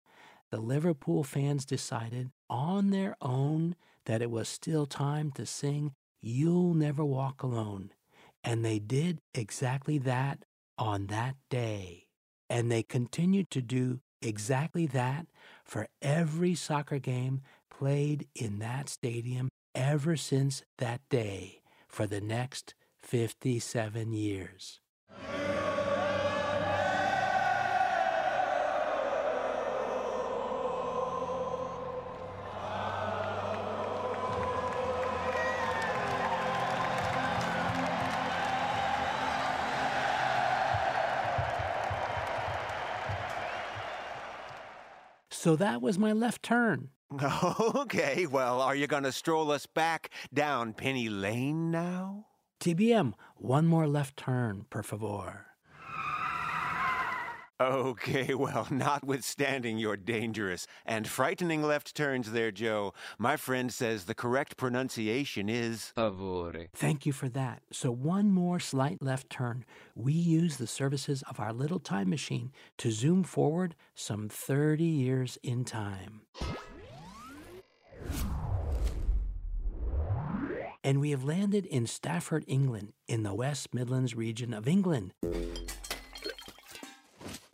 [0.52, 3.76] The Liverpool fans decided on their own
[4.06, 7.92] that it was still time to sing You'll Never Walk Alone.
[8.44, 10.46] And they did exactly that
[10.78, 12.06] on that day.
[12.50, 15.28] And they continued to do exactly that
[15.66, 22.76] for every soccer game played in that stadium ever since that day for the next
[23.02, 24.80] 57 years.
[45.44, 46.88] So that was my left turn.
[47.76, 52.28] Okay, well, are you going to stroll us back down Penny Lane now?
[52.62, 55.48] TBM, one more left turn, per favor.
[57.60, 64.16] Okay, well, notwithstanding your dangerous and frightening left turns there, Joe, my friend says the
[64.16, 66.68] correct pronunciation is favore.
[66.74, 67.62] Thank you for that.
[67.72, 69.66] So, one more slight left turn.
[69.96, 75.38] We use the services of our little time machine to zoom forward some 30 years
[75.44, 76.22] in time.
[80.84, 85.14] And we have landed in Stafford, England, in the West Midlands region of England.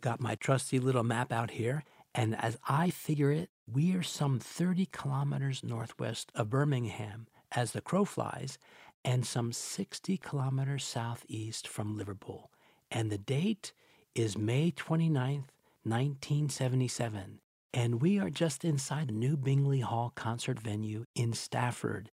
[0.00, 1.84] Got my trusty little map out here,
[2.14, 7.82] and as I figure it, we are some 30 kilometers northwest of Birmingham as the
[7.82, 8.58] crow flies,
[9.04, 12.50] and some 60 kilometers southeast from Liverpool.
[12.90, 13.72] And the date
[14.14, 15.48] is May 29th,
[15.84, 17.40] 1977.
[17.72, 22.10] And we are just inside the new Bingley Hall concert venue in Stafford.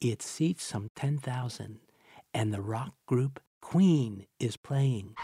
[0.00, 1.78] It seats some 10,000,
[2.34, 5.14] and the rock group Queen is playing.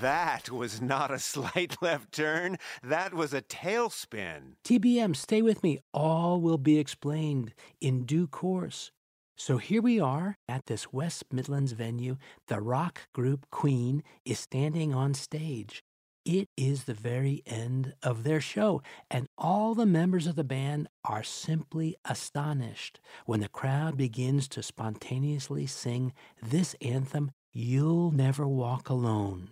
[0.00, 2.58] That was not a slight left turn.
[2.82, 4.54] That was a tailspin.
[4.64, 5.80] TBM, stay with me.
[5.92, 8.92] All will be explained in due course.
[9.36, 12.16] So here we are at this West Midlands venue.
[12.48, 15.82] The rock group Queen is standing on stage.
[16.24, 20.88] It is the very end of their show, and all the members of the band
[21.04, 28.90] are simply astonished when the crowd begins to spontaneously sing this anthem, You'll Never Walk
[28.90, 29.50] Alone.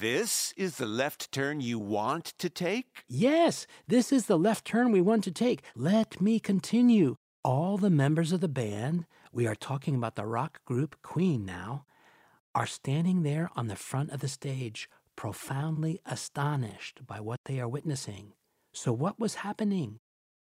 [0.00, 3.02] This is the left turn you want to take?
[3.08, 5.62] Yes, this is the left turn we want to take.
[5.74, 7.16] Let me continue.
[7.42, 11.84] All the members of the band, we are talking about the rock group Queen now,
[12.54, 17.68] are standing there on the front of the stage, profoundly astonished by what they are
[17.68, 18.34] witnessing.
[18.72, 19.98] So, what was happening?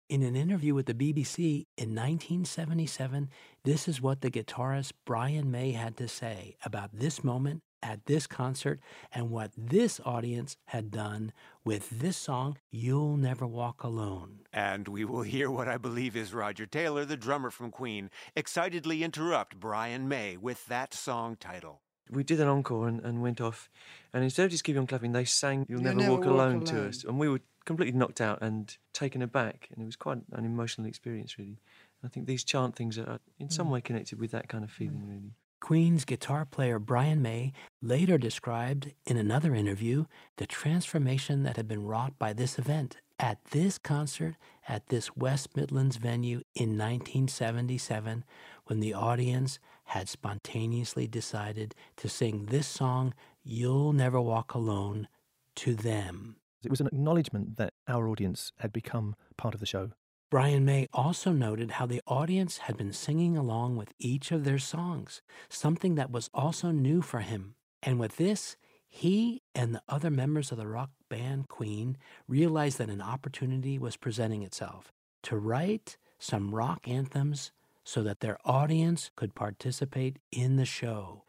[0.09, 3.31] In an interview with the BBC in 1977,
[3.63, 8.27] this is what the guitarist Brian May had to say about this moment at this
[8.27, 8.81] concert
[9.13, 11.33] and what this audience had done
[11.65, 14.41] with this song, You'll Never Walk Alone.
[14.53, 19.05] And we will hear what I believe is Roger Taylor, the drummer from Queen, excitedly
[19.05, 21.83] interrupt Brian May with that song title.
[22.11, 23.71] We did an encore and, and went off,
[24.13, 26.29] and instead of just keeping on clapping, they sang "You'll, You'll Never, Never Walk, Walk
[26.29, 26.65] alone, Alone.
[26.67, 30.19] to us, and we were completely knocked out and taken aback, and it was quite
[30.33, 31.59] an emotional experience, really.
[32.05, 33.71] I think these chant things are in some mm.
[33.71, 35.33] way connected with that kind of feeling, really.
[35.65, 37.51] Queen's guitar player Brian May
[37.81, 40.05] later described in another interview
[40.37, 44.35] the transformation that had been wrought by this event at this concert
[44.69, 48.25] at this West Midlands venue in 1977
[48.67, 55.09] when the audience had spontaneously decided to sing this song, You'll Never Walk Alone,
[55.57, 56.37] to them.
[56.63, 59.93] It was an acknowledgement that our audience had become part of the show.
[60.35, 64.59] Brian May also noted how the audience had been singing along with each of their
[64.59, 67.55] songs, something that was also new for him.
[67.85, 68.57] And with this,
[68.89, 73.97] he and the other members of the rock band Queen realized that an opportunity was
[73.97, 74.91] presenting itself
[75.23, 77.53] to write some rock anthems
[77.85, 81.23] so that their audience could participate in the show.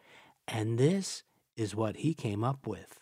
[0.47, 1.22] And this
[1.56, 3.01] is what he came up with.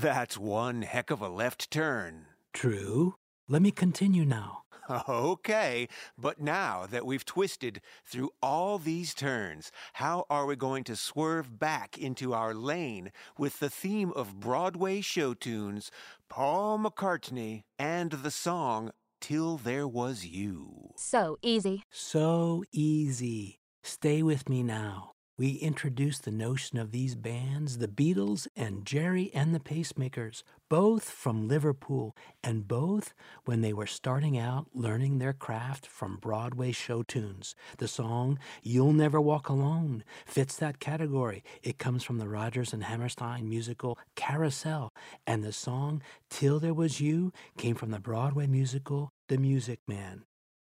[0.00, 2.24] That's one heck of a left turn.
[2.54, 3.16] True.
[3.48, 4.62] Let me continue now.
[5.08, 5.86] Okay,
[6.18, 11.60] but now that we've twisted through all these turns, how are we going to swerve
[11.60, 15.92] back into our lane with the theme of Broadway show tunes,
[16.28, 18.90] Paul McCartney, and the song
[19.20, 20.90] Till There Was You?
[20.96, 21.84] So easy.
[21.92, 23.60] So easy.
[23.84, 25.12] Stay with me now.
[25.40, 31.08] We introduced the notion of these bands, the Beatles and Gerry and the Pacemakers, both
[31.08, 32.14] from Liverpool,
[32.44, 33.14] and both
[33.46, 37.54] when they were starting out learning their craft from Broadway show tunes.
[37.78, 41.42] The song You'll Never Walk Alone fits that category.
[41.62, 44.92] It comes from the Rodgers and Hammerstein musical Carousel,
[45.26, 50.24] and the song Till There Was You came from the Broadway musical The Music Man.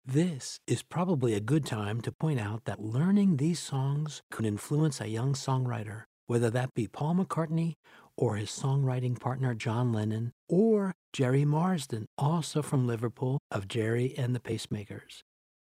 [0.06, 5.00] This is probably a good time to point out that learning these songs could influence
[5.00, 7.74] a young songwriter, whether that be Paul McCartney
[8.16, 14.34] or his songwriting partner John Lennon or Gerry Marsden, also from Liverpool, of Gerry and
[14.34, 15.22] the Pacemakers.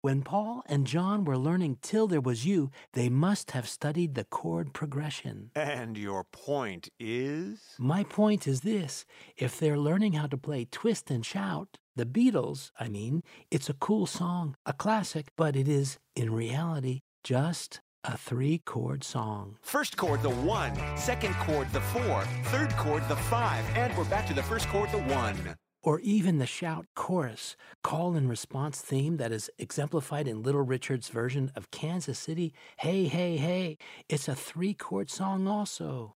[0.02, 4.26] When Paul and John were learning Till There Was You, they must have studied the
[4.26, 5.52] chord progression.
[5.56, 7.60] And your point is?
[7.80, 9.06] My point is this
[9.36, 13.74] if they're learning how to play twist and shout, the Beatles, I mean, it's a
[13.74, 19.58] cool song, a classic, but it is, in reality, just a three chord song.
[19.62, 20.74] First chord, the one.
[20.96, 22.24] Second chord, the four.
[22.46, 23.66] Third chord, the five.
[23.76, 25.56] And we're back to the first chord, the one.
[25.82, 31.10] Or even the shout chorus, call and response theme that is exemplified in Little Richard's
[31.10, 33.78] version of Kansas City, Hey, Hey, Hey.
[34.08, 36.14] It's a three chord song also.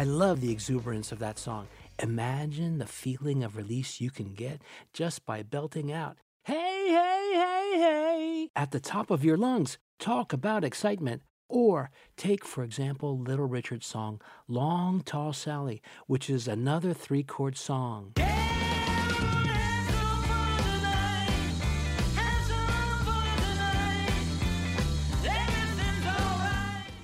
[0.00, 1.68] I love the exuberance of that song.
[2.02, 4.62] Imagine the feeling of release you can get
[4.94, 9.76] just by belting out, hey, hey, hey, hey, at the top of your lungs.
[9.98, 11.20] Talk about excitement.
[11.50, 17.58] Or take, for example, Little Richard's song, Long Tall Sally, which is another three chord
[17.58, 18.14] song.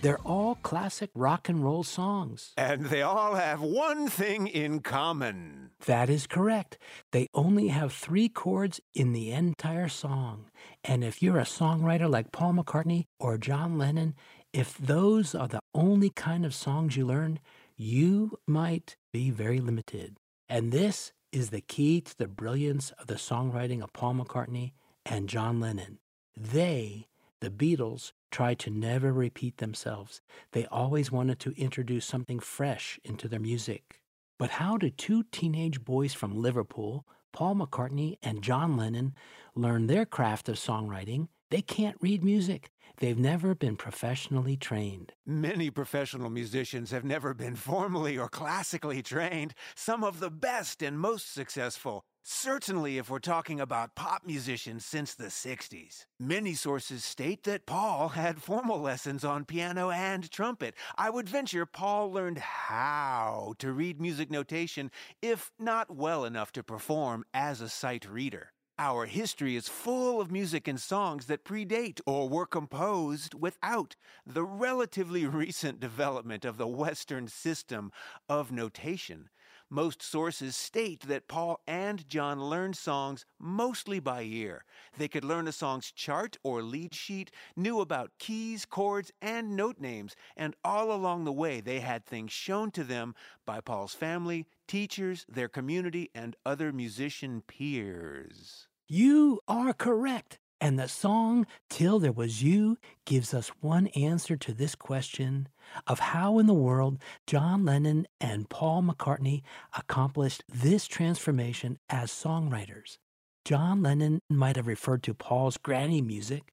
[0.07, 2.53] They're all classic rock and roll songs.
[2.57, 5.71] And they all have one thing in common.
[5.87, 6.79] That is correct.
[7.11, 10.45] They only have three chords in the entire song.
[10.85, 14.15] And if you're a songwriter like Paul McCartney or John Lennon,
[14.53, 17.41] if those are the only kind of songs you learn,
[17.77, 20.19] you might be very limited.
[20.49, 24.71] And this is the key to the brilliance of the songwriting of Paul McCartney
[25.05, 25.99] and John Lennon.
[26.37, 27.09] They,
[27.41, 30.21] the Beatles, tried to never repeat themselves.
[30.53, 34.03] They always wanted to introduce something fresh into their music.
[34.39, 39.15] But how did two teenage boys from Liverpool, Paul McCartney and John Lennon,
[39.55, 41.29] learn their craft of songwriting?
[41.51, 42.73] They can't read music.
[42.99, 45.13] They've never been professionally trained.
[45.25, 50.99] Many professional musicians have never been formally or classically trained, some of the best and
[50.99, 52.05] most successful.
[52.25, 56.07] Certainly, if we're talking about pop musicians since the 60s.
[56.19, 60.75] Many sources state that Paul had formal lessons on piano and trumpet.
[60.99, 64.91] I would venture Paul learned how to read music notation,
[65.23, 68.53] if not well enough to perform as a sight reader.
[68.79, 73.97] Our history is full of music and songs that predate or were composed without
[74.27, 77.91] the relatively recent development of the Western system
[78.29, 79.31] of notation.
[79.71, 84.65] Most sources state that Paul and John learned songs mostly by ear.
[84.97, 89.81] They could learn a song's chart or lead sheet, knew about keys, chords, and note
[89.81, 93.15] names, and all along the way they had things shown to them
[93.47, 98.66] by Paul's family, teachers, their community, and other musician peers.
[98.89, 100.39] You are correct.
[100.61, 105.49] And the song Till There Was You gives us one answer to this question
[105.89, 109.43] of how in the world John Lennon and Paul McCartney
[109.77, 112.99] accomplished this transformation as songwriters.
[113.45, 116.53] John Lennon might have referred to Paul's granny music,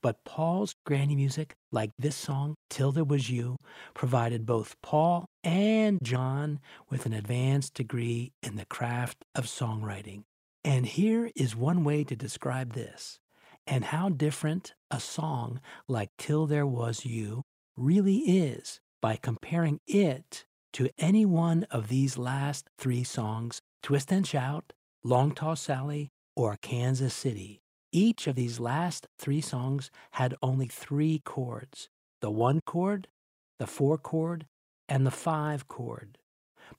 [0.00, 3.56] but Paul's granny music, like this song, Till There Was You,
[3.92, 10.22] provided both Paul and John with an advanced degree in the craft of songwriting.
[10.64, 13.18] And here is one way to describe this
[13.66, 17.42] and how different a song like Till There Was You
[17.76, 20.44] really is by comparing it
[20.74, 26.56] to any one of these last three songs Twist and Shout, Long Tall Sally, or
[26.62, 27.60] Kansas City.
[27.90, 31.88] Each of these last three songs had only three chords
[32.20, 33.08] the one chord,
[33.58, 34.46] the four chord,
[34.88, 36.18] and the five chord.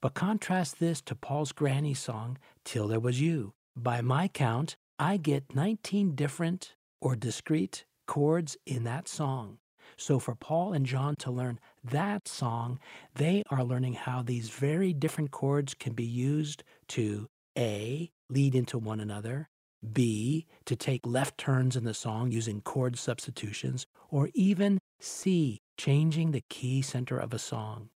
[0.00, 3.52] But contrast this to Paul's granny song, Till There Was You.
[3.76, 9.58] By my count, I get 19 different or discrete chords in that song.
[9.96, 12.78] So for Paul and John to learn that song,
[13.16, 18.78] they are learning how these very different chords can be used to A, lead into
[18.78, 19.48] one another,
[19.92, 26.30] B, to take left turns in the song using chord substitutions, or even C, changing
[26.30, 27.90] the key center of a song.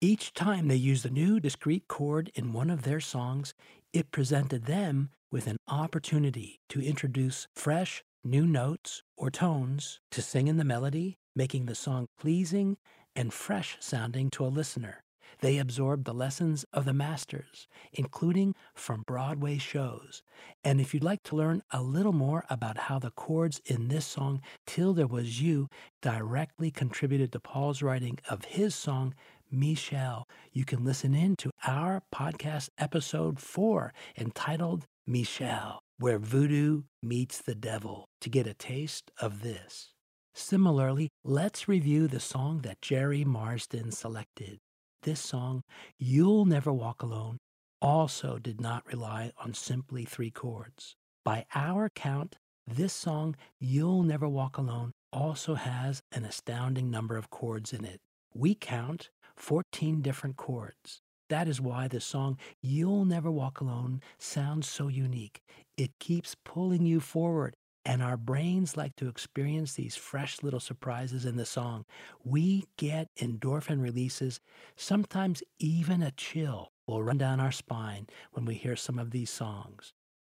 [0.00, 3.54] Each time they used a new discrete chord in one of their songs,
[3.92, 10.48] it presented them with an opportunity to introduce fresh, new notes or tones to sing
[10.48, 12.76] in the melody, making the song pleasing
[13.14, 15.02] and fresh sounding to a listener.
[15.40, 20.22] They absorb the lessons of the masters, including from Broadway shows.
[20.64, 24.04] And if you'd like to learn a little more about how the chords in this
[24.04, 25.68] song, Till There Was You,
[26.02, 29.14] directly contributed to Paul's writing of his song,
[29.50, 37.40] Michelle, you can listen in to our podcast episode four entitled Michelle, where voodoo meets
[37.40, 39.92] the devil, to get a taste of this.
[40.34, 44.58] Similarly, let's review the song that Gerry Marsden selected.
[45.02, 45.62] This song,
[45.98, 47.38] You'll Never Walk Alone,
[47.82, 50.94] also did not rely on simply three chords.
[51.24, 52.36] By our count,
[52.66, 57.98] this song, You'll Never Walk Alone, also has an astounding number of chords in it.
[58.32, 61.00] We count 14 different chords.
[61.30, 65.40] That is why the song You'll Never Walk Alone sounds so unique.
[65.76, 67.54] It keeps pulling you forward,
[67.84, 71.84] and our brains like to experience these fresh little surprises in the song.
[72.24, 74.40] We get endorphin releases,
[74.74, 79.30] sometimes even a chill will run down our spine when we hear some of these
[79.30, 79.92] songs.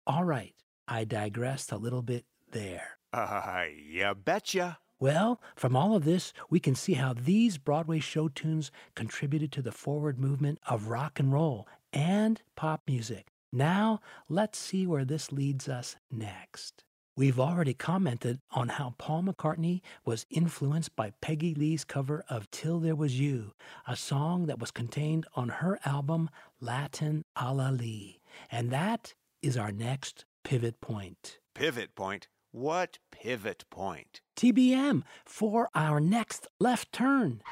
[0.09, 0.55] All right,
[0.89, 2.89] I digressed a little bit there.
[3.13, 4.79] Uh, you betcha.
[5.01, 9.63] Well, from all of this, we can see how these Broadway show tunes contributed to
[9.63, 13.29] the forward movement of rock and roll and pop music.
[13.51, 16.85] Now, let's see where this leads us next.
[17.17, 22.79] We've already commented on how Paul McCartney was influenced by Peggy Lee's cover of Till
[22.79, 23.53] There Was You,
[23.89, 26.29] a song that was contained on her album
[26.61, 28.21] Latin a la Lee.
[28.51, 31.39] And that is our next pivot point.
[31.55, 32.29] Pivot point?
[32.53, 34.23] What pivot point?
[34.37, 37.43] TBM for our next left turn.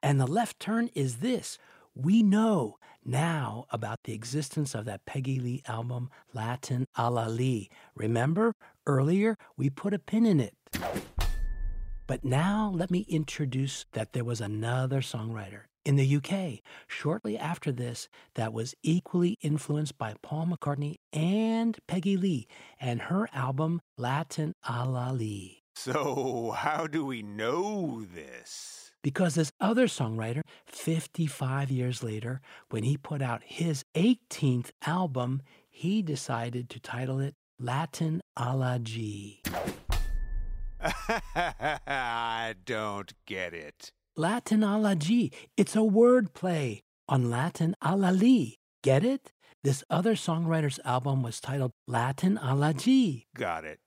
[0.00, 1.58] And the left turn is this.
[1.92, 7.68] We know now about the existence of that Peggy Lee album, Latin a la Lee.
[7.96, 8.54] Remember,
[8.86, 10.54] earlier we put a pin in it.
[12.06, 17.70] But now let me introduce that there was another songwriter in the UK shortly after
[17.70, 22.46] this that was equally influenced by Paul McCartney and Peggy Lee
[22.80, 25.62] and her album Latin a la Lee.
[25.76, 28.92] So, how do we know this?
[29.02, 36.00] Because this other songwriter, 55 years later, when he put out his 18th album, he
[36.00, 39.42] decided to title it Latin a la G.
[40.80, 43.92] I don't get it.
[44.16, 45.32] Latin a la G.
[45.56, 48.58] It's a word play on Latin a la Lee.
[48.82, 49.32] Get it?
[49.64, 53.26] This other songwriter's album was titled Latin a la G.
[53.36, 53.80] Got it.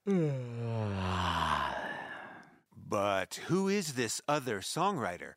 [2.76, 5.32] but who is this other songwriter?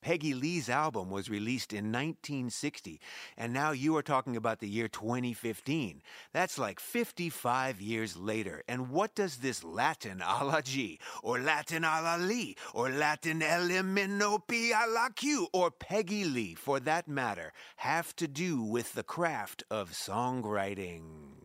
[0.00, 3.00] Peggy Lee's album was released in 1960,
[3.36, 6.02] and now you are talking about the year 2015.
[6.32, 8.62] That's like 55 years later.
[8.68, 13.40] And what does this Latin a la G, or Latin a la Lee, or Latin
[13.40, 19.02] P a la Q, or Peggy Lee, for that matter, have to do with the
[19.02, 21.38] craft of songwriting?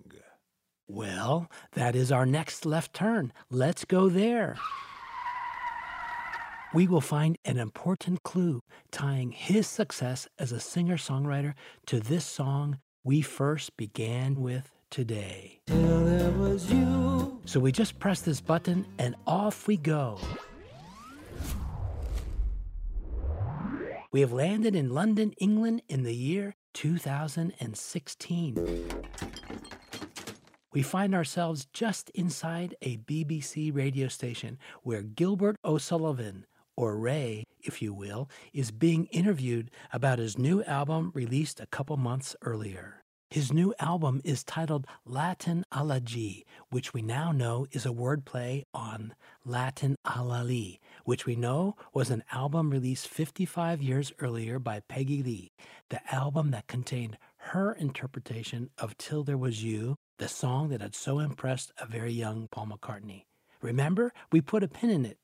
[0.87, 3.33] Well, that is our next left turn.
[3.49, 4.57] Let's go there
[6.73, 8.61] we will find an important clue
[8.91, 11.53] tying his success as a singer songwriter
[11.85, 15.59] to this song we first began with today.
[17.45, 20.17] So we just press this button and off we go.
[24.11, 28.89] We have landed in London, England in the year 2016.
[30.71, 36.45] We find ourselves just inside a BBC radio station where Gilbert O'Sullivan,
[36.75, 41.97] or Ray, if you will, is being interviewed about his new album released a couple
[41.97, 43.03] months earlier.
[43.33, 47.89] His new album is titled Latin a la G, which we now know is a
[47.89, 54.13] wordplay on Latin a la Lee, which we know was an album released 55 years
[54.19, 55.51] earlier by Peggy Lee,
[55.89, 60.93] the album that contained her interpretation of Till There Was You, the song that had
[60.93, 63.23] so impressed a very young Paul McCartney.
[63.61, 65.17] Remember, we put a pin in it.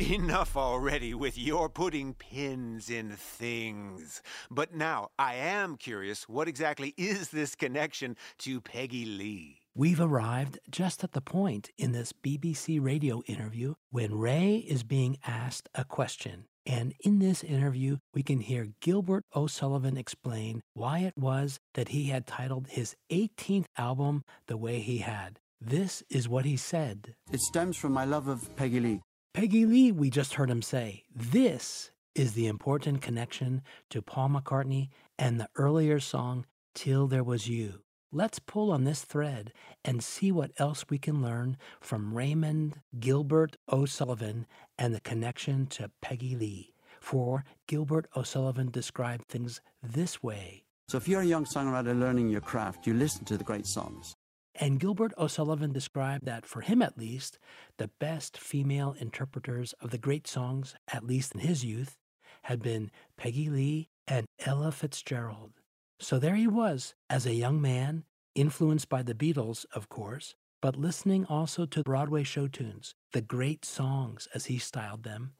[0.00, 4.22] Enough already with your putting pins in things.
[4.50, 9.58] But now I am curious what exactly is this connection to Peggy Lee?
[9.74, 15.18] We've arrived just at the point in this BBC radio interview when Ray is being
[15.26, 16.46] asked a question.
[16.64, 22.04] And in this interview, we can hear Gilbert O'Sullivan explain why it was that he
[22.04, 25.40] had titled his 18th album the way he had.
[25.60, 27.16] This is what he said.
[27.30, 29.02] It stems from my love of Peggy Lee.
[29.32, 31.04] Peggy Lee, we just heard him say.
[31.14, 37.48] This is the important connection to Paul McCartney and the earlier song, Till There Was
[37.48, 37.82] You.
[38.10, 39.52] Let's pull on this thread
[39.84, 45.92] and see what else we can learn from Raymond Gilbert O'Sullivan and the connection to
[46.02, 46.72] Peggy Lee.
[47.00, 50.64] For Gilbert O'Sullivan described things this way.
[50.88, 54.16] So, if you're a young songwriter learning your craft, you listen to the great songs.
[54.54, 57.38] And Gilbert O'Sullivan described that, for him at least,
[57.78, 61.96] the best female interpreters of the great songs, at least in his youth,
[62.42, 65.52] had been Peggy Lee and Ella Fitzgerald.
[66.00, 70.76] So there he was, as a young man, influenced by the Beatles, of course, but
[70.76, 75.32] listening also to Broadway show tunes, the great songs, as he styled them.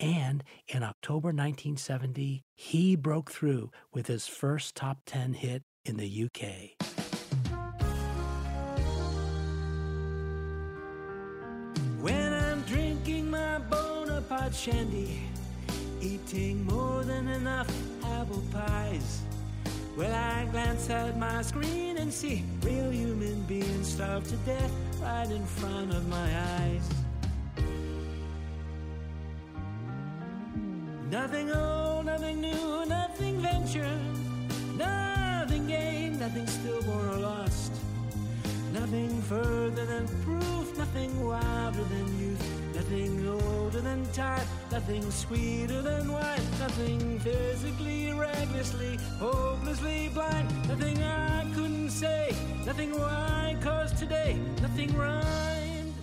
[0.00, 6.24] And in October 1970, he broke through with his first top 10 hit in the
[6.24, 6.97] UK.
[14.48, 15.20] Hot shandy,
[16.00, 17.70] eating more than enough
[18.02, 19.20] apple pies.
[19.94, 24.72] Well, I glance at my screen and see real human beings starved to death
[25.02, 26.88] right in front of my eyes.
[31.10, 34.00] Nothing old, nothing new, nothing ventured,
[34.78, 37.72] nothing gained, nothing stillborn or lost.
[38.72, 46.12] Nothing further than proof, nothing wilder than youth, nothing older than time, nothing sweeter than
[46.12, 52.34] wine, nothing physically, recklessly, hopelessly blind, nothing I couldn't say,
[52.66, 55.94] nothing why, cause today, nothing rhymed.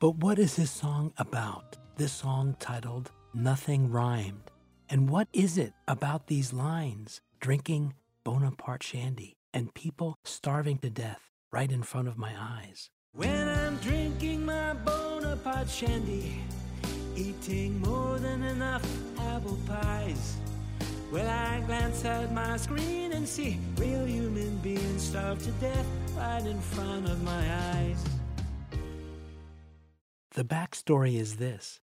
[0.00, 1.76] But what is this song about?
[1.96, 4.50] This song titled Nothing Rhymed.
[4.90, 7.20] And what is it about these lines?
[7.40, 12.90] Drinking Bonaparte shandy and people starving to death right in front of my eyes.
[13.12, 16.40] When I'm drinking my Bonaparte shandy,
[17.16, 18.86] eating more than enough
[19.18, 20.36] apple pies.
[21.12, 25.86] Well, I glance at my screen and see real human beings starved to death
[26.16, 28.04] right in front of my eyes.
[30.32, 31.80] The backstory is this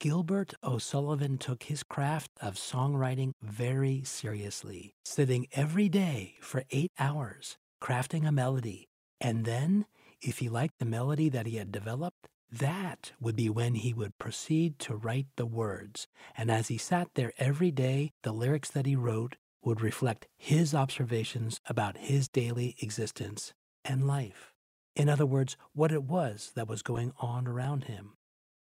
[0.00, 7.56] Gilbert O'Sullivan took his craft of songwriting very seriously, sitting every day for eight hours,
[7.80, 8.88] crafting a melody.
[9.22, 9.86] And then,
[10.20, 14.18] if he liked the melody that he had developed, that would be when he would
[14.18, 16.08] proceed to write the words.
[16.36, 20.74] And as he sat there every day, the lyrics that he wrote would reflect his
[20.74, 23.54] observations about his daily existence
[23.84, 24.52] and life.
[24.96, 28.14] In other words, what it was that was going on around him.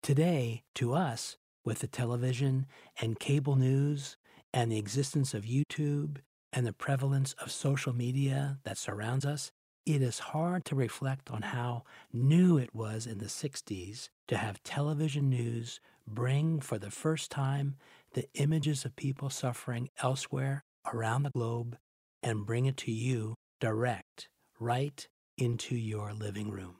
[0.02, 2.66] Today, to us, with the television
[3.00, 4.16] and cable news
[4.52, 6.18] and the existence of YouTube
[6.52, 9.52] and the prevalence of social media that surrounds us,
[9.86, 14.62] it is hard to reflect on how new it was in the 60s to have
[14.62, 17.76] television news bring for the first time
[18.14, 21.76] the images of people suffering elsewhere around the globe
[22.22, 24.28] and bring it to you direct,
[24.58, 25.08] right
[25.38, 26.76] into your living room.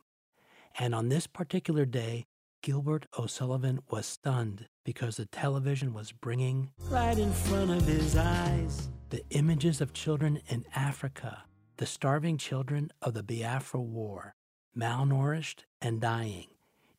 [0.79, 2.27] And on this particular day,
[2.63, 8.89] Gilbert O'Sullivan was stunned because the television was bringing right in front of his eyes
[9.09, 11.45] the images of children in Africa,
[11.81, 14.35] the starving children of the Biafra War,
[14.77, 16.49] malnourished and dying,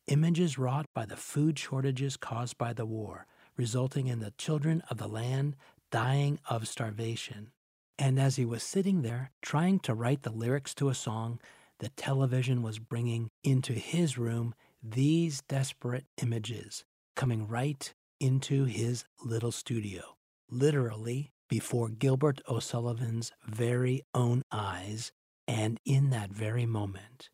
[0.08, 4.98] images wrought by the food shortages caused by the war, resulting in the children of
[4.98, 5.54] the land
[5.92, 7.52] dying of starvation.
[7.96, 11.38] And as he was sitting there trying to write the lyrics to a song,
[11.78, 14.52] the television was bringing into his room
[14.82, 20.16] these desperate images coming right into his little studio,
[20.50, 25.12] literally before Gilbert O'Sullivan's very own eyes
[25.46, 27.28] and in that very moment.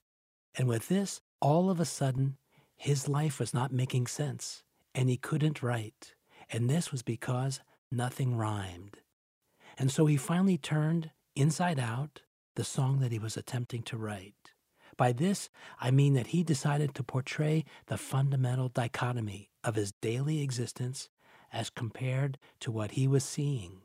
[0.57, 2.37] And with this, all of a sudden,
[2.77, 6.17] his life was not making sense and he couldn't write.
[6.51, 7.61] And this was because
[7.93, 8.97] nothing rhymed.
[9.79, 12.23] And so he finally turned inside out
[12.57, 14.51] the song that he was attempting to write.
[14.97, 15.49] By this,
[15.79, 21.09] I mean that he decided to portray the fundamental dichotomy of his daily existence
[21.53, 23.83] as compared to what he was seeing.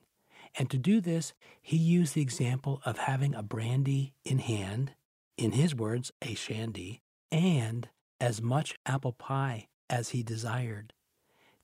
[0.58, 4.94] And to do this, he used the example of having a brandy in hand,
[5.38, 7.02] in his words, a shandy,
[7.32, 7.90] and
[8.22, 10.94] as much apple pie as he desired.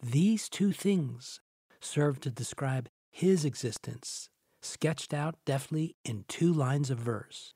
[0.01, 1.39] These two things
[1.79, 4.29] served to describe his existence,
[4.61, 7.53] sketched out deftly in two lines of verse.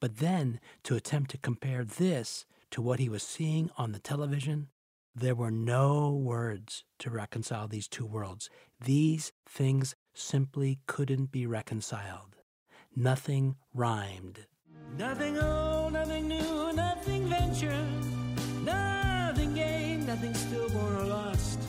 [0.00, 4.68] But then to attempt to compare this to what he was seeing on the television,
[5.14, 8.50] there were no words to reconcile these two worlds.
[8.84, 12.36] These things simply couldn't be reconciled.
[12.94, 14.46] Nothing rhymed.
[14.96, 17.86] Nothing old, nothing new, nothing ventured,
[18.64, 21.60] nothing gained, nothing stillborn or lost.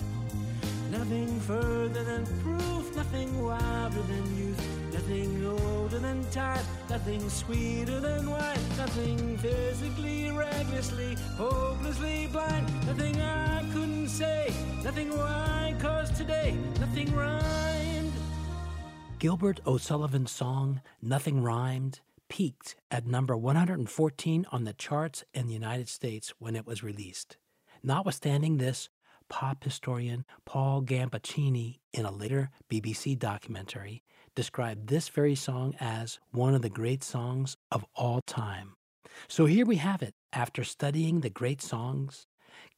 [0.92, 8.30] Nothing further than proof, nothing wilder than youth, nothing older than time, nothing sweeter than
[8.30, 17.14] wine, nothing physically, recklessly, hopelessly blind, nothing I couldn't say, nothing why, cause today, nothing
[17.14, 17.97] rhymed.
[19.20, 25.90] Gilbert O'Sullivan's song, Nothing Rhymed, peaked at number 114 on the charts in the United
[25.90, 27.36] States when it was released.
[27.82, 28.90] Notwithstanding this,
[29.28, 34.04] pop historian Paul Gambaccini, in a later BBC documentary,
[34.36, 38.76] described this very song as one of the great songs of all time.
[39.28, 40.14] So here we have it.
[40.32, 42.28] After studying the great songs,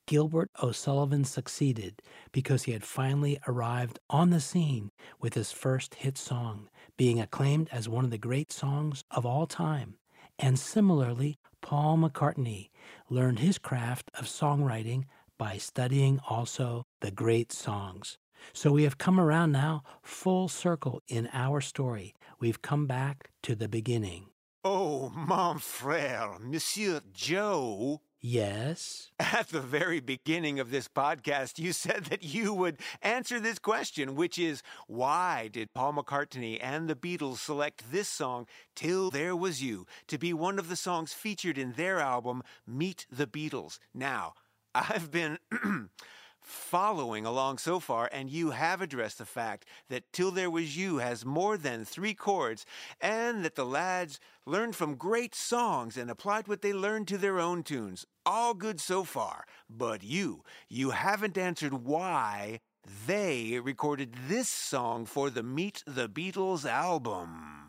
[0.07, 2.01] Gilbert O'Sullivan succeeded
[2.31, 4.89] because he had finally arrived on the scene
[5.19, 6.67] with his first hit song,
[6.97, 9.95] being acclaimed as one of the great songs of all time.
[10.39, 12.69] And similarly, Paul McCartney
[13.09, 15.03] learned his craft of songwriting
[15.37, 18.17] by studying also the great songs.
[18.53, 22.15] So we have come around now full circle in our story.
[22.39, 24.27] We've come back to the beginning.
[24.63, 29.11] Oh, mon frère, Monsieur Joe Yes.
[29.17, 34.15] At the very beginning of this podcast, you said that you would answer this question,
[34.15, 38.45] which is why did Paul McCartney and the Beatles select this song,
[38.75, 43.05] Till There Was You, to be one of the songs featured in their album, Meet
[43.09, 43.79] the Beatles?
[43.93, 44.33] Now,
[44.75, 45.39] I've been.
[46.49, 50.97] following along so far, and you have addressed the fact that Till There Was You
[50.97, 52.65] has more than three chords,
[52.99, 57.39] and that the lads learned from great songs and applied what they learned to their
[57.39, 58.05] own tunes.
[58.25, 59.45] All good so far.
[59.69, 62.61] But you, you haven't answered why
[63.05, 67.68] they recorded this song for the Meet the Beatles album.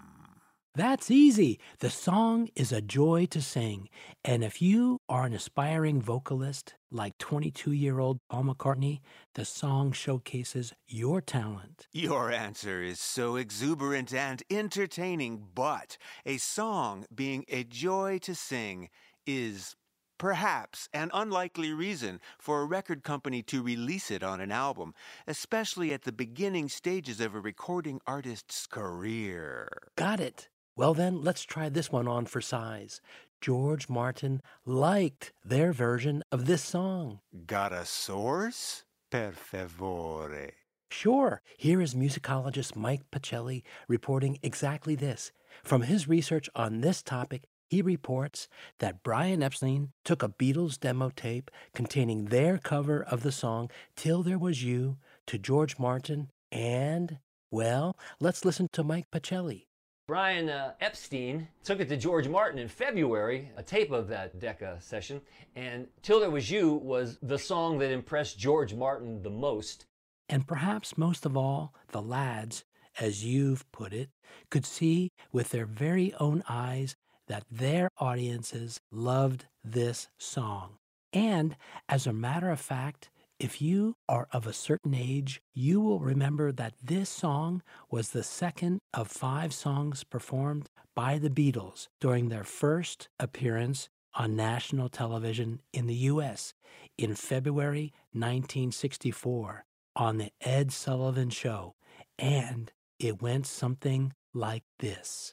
[0.76, 1.58] That's easy.
[1.80, 3.88] The song is a joy to sing.
[4.24, 9.00] And if you are an aspiring vocalist like 22 year old Paul McCartney,
[9.34, 11.88] the song showcases your talent.
[11.92, 18.90] Your answer is so exuberant and entertaining, but a song being a joy to sing
[19.26, 19.74] is
[20.18, 24.92] perhaps an unlikely reason for a record company to release it on an album,
[25.26, 29.66] especially at the beginning stages of a recording artist's career.
[29.96, 30.49] Got it.
[30.76, 33.00] Well, then, let's try this one on for size.
[33.40, 37.20] George Martin liked their version of this song.
[37.46, 38.84] Got a source?
[39.10, 40.52] Per favore.
[40.90, 41.40] Sure.
[41.56, 45.32] Here is musicologist Mike Pacelli reporting exactly this.
[45.62, 48.48] From his research on this topic, he reports
[48.80, 54.22] that Brian Epstein took a Beatles demo tape containing their cover of the song Till
[54.22, 57.18] There Was You to George Martin and,
[57.50, 59.66] well, let's listen to Mike Pacelli.
[60.10, 64.78] Brian uh, Epstein took it to George Martin in February, a tape of that Decca
[64.80, 65.20] session,
[65.54, 69.86] and Till There Was You was the song that impressed George Martin the most.
[70.28, 72.64] And perhaps most of all, the lads,
[72.98, 74.10] as you've put it,
[74.50, 76.96] could see with their very own eyes
[77.28, 80.70] that their audiences loved this song.
[81.12, 81.54] And
[81.88, 83.10] as a matter of fact,
[83.40, 88.22] if you are of a certain age, you will remember that this song was the
[88.22, 95.60] second of five songs performed by the Beatles during their first appearance on national television
[95.72, 96.52] in the U.S.
[96.98, 99.64] in February 1964
[99.96, 101.74] on The Ed Sullivan Show.
[102.18, 105.32] And it went something like this.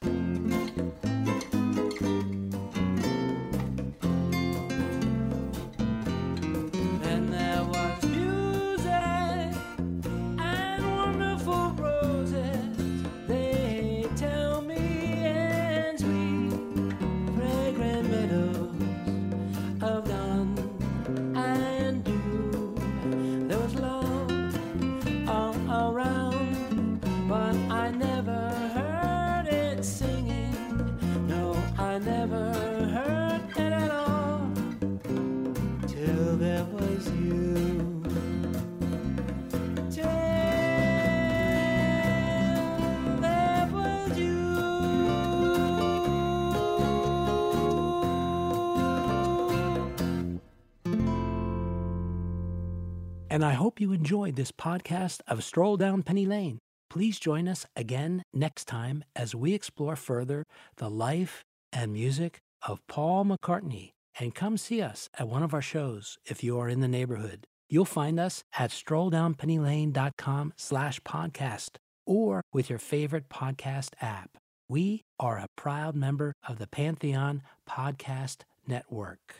[53.37, 56.57] And I hope you enjoyed this podcast of Stroll Down Penny Lane.
[56.89, 60.43] Please join us again next time as we explore further
[60.77, 63.91] the life and music of Paul McCartney.
[64.19, 67.43] And come see us at one of our shows if you are in the neighborhood.
[67.69, 71.75] You'll find us at strolldownpennylane.com slash podcast
[72.07, 74.31] or with your favorite podcast app.
[74.67, 79.35] We are a proud member of the Pantheon Podcast Network.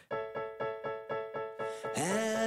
[1.95, 2.46] And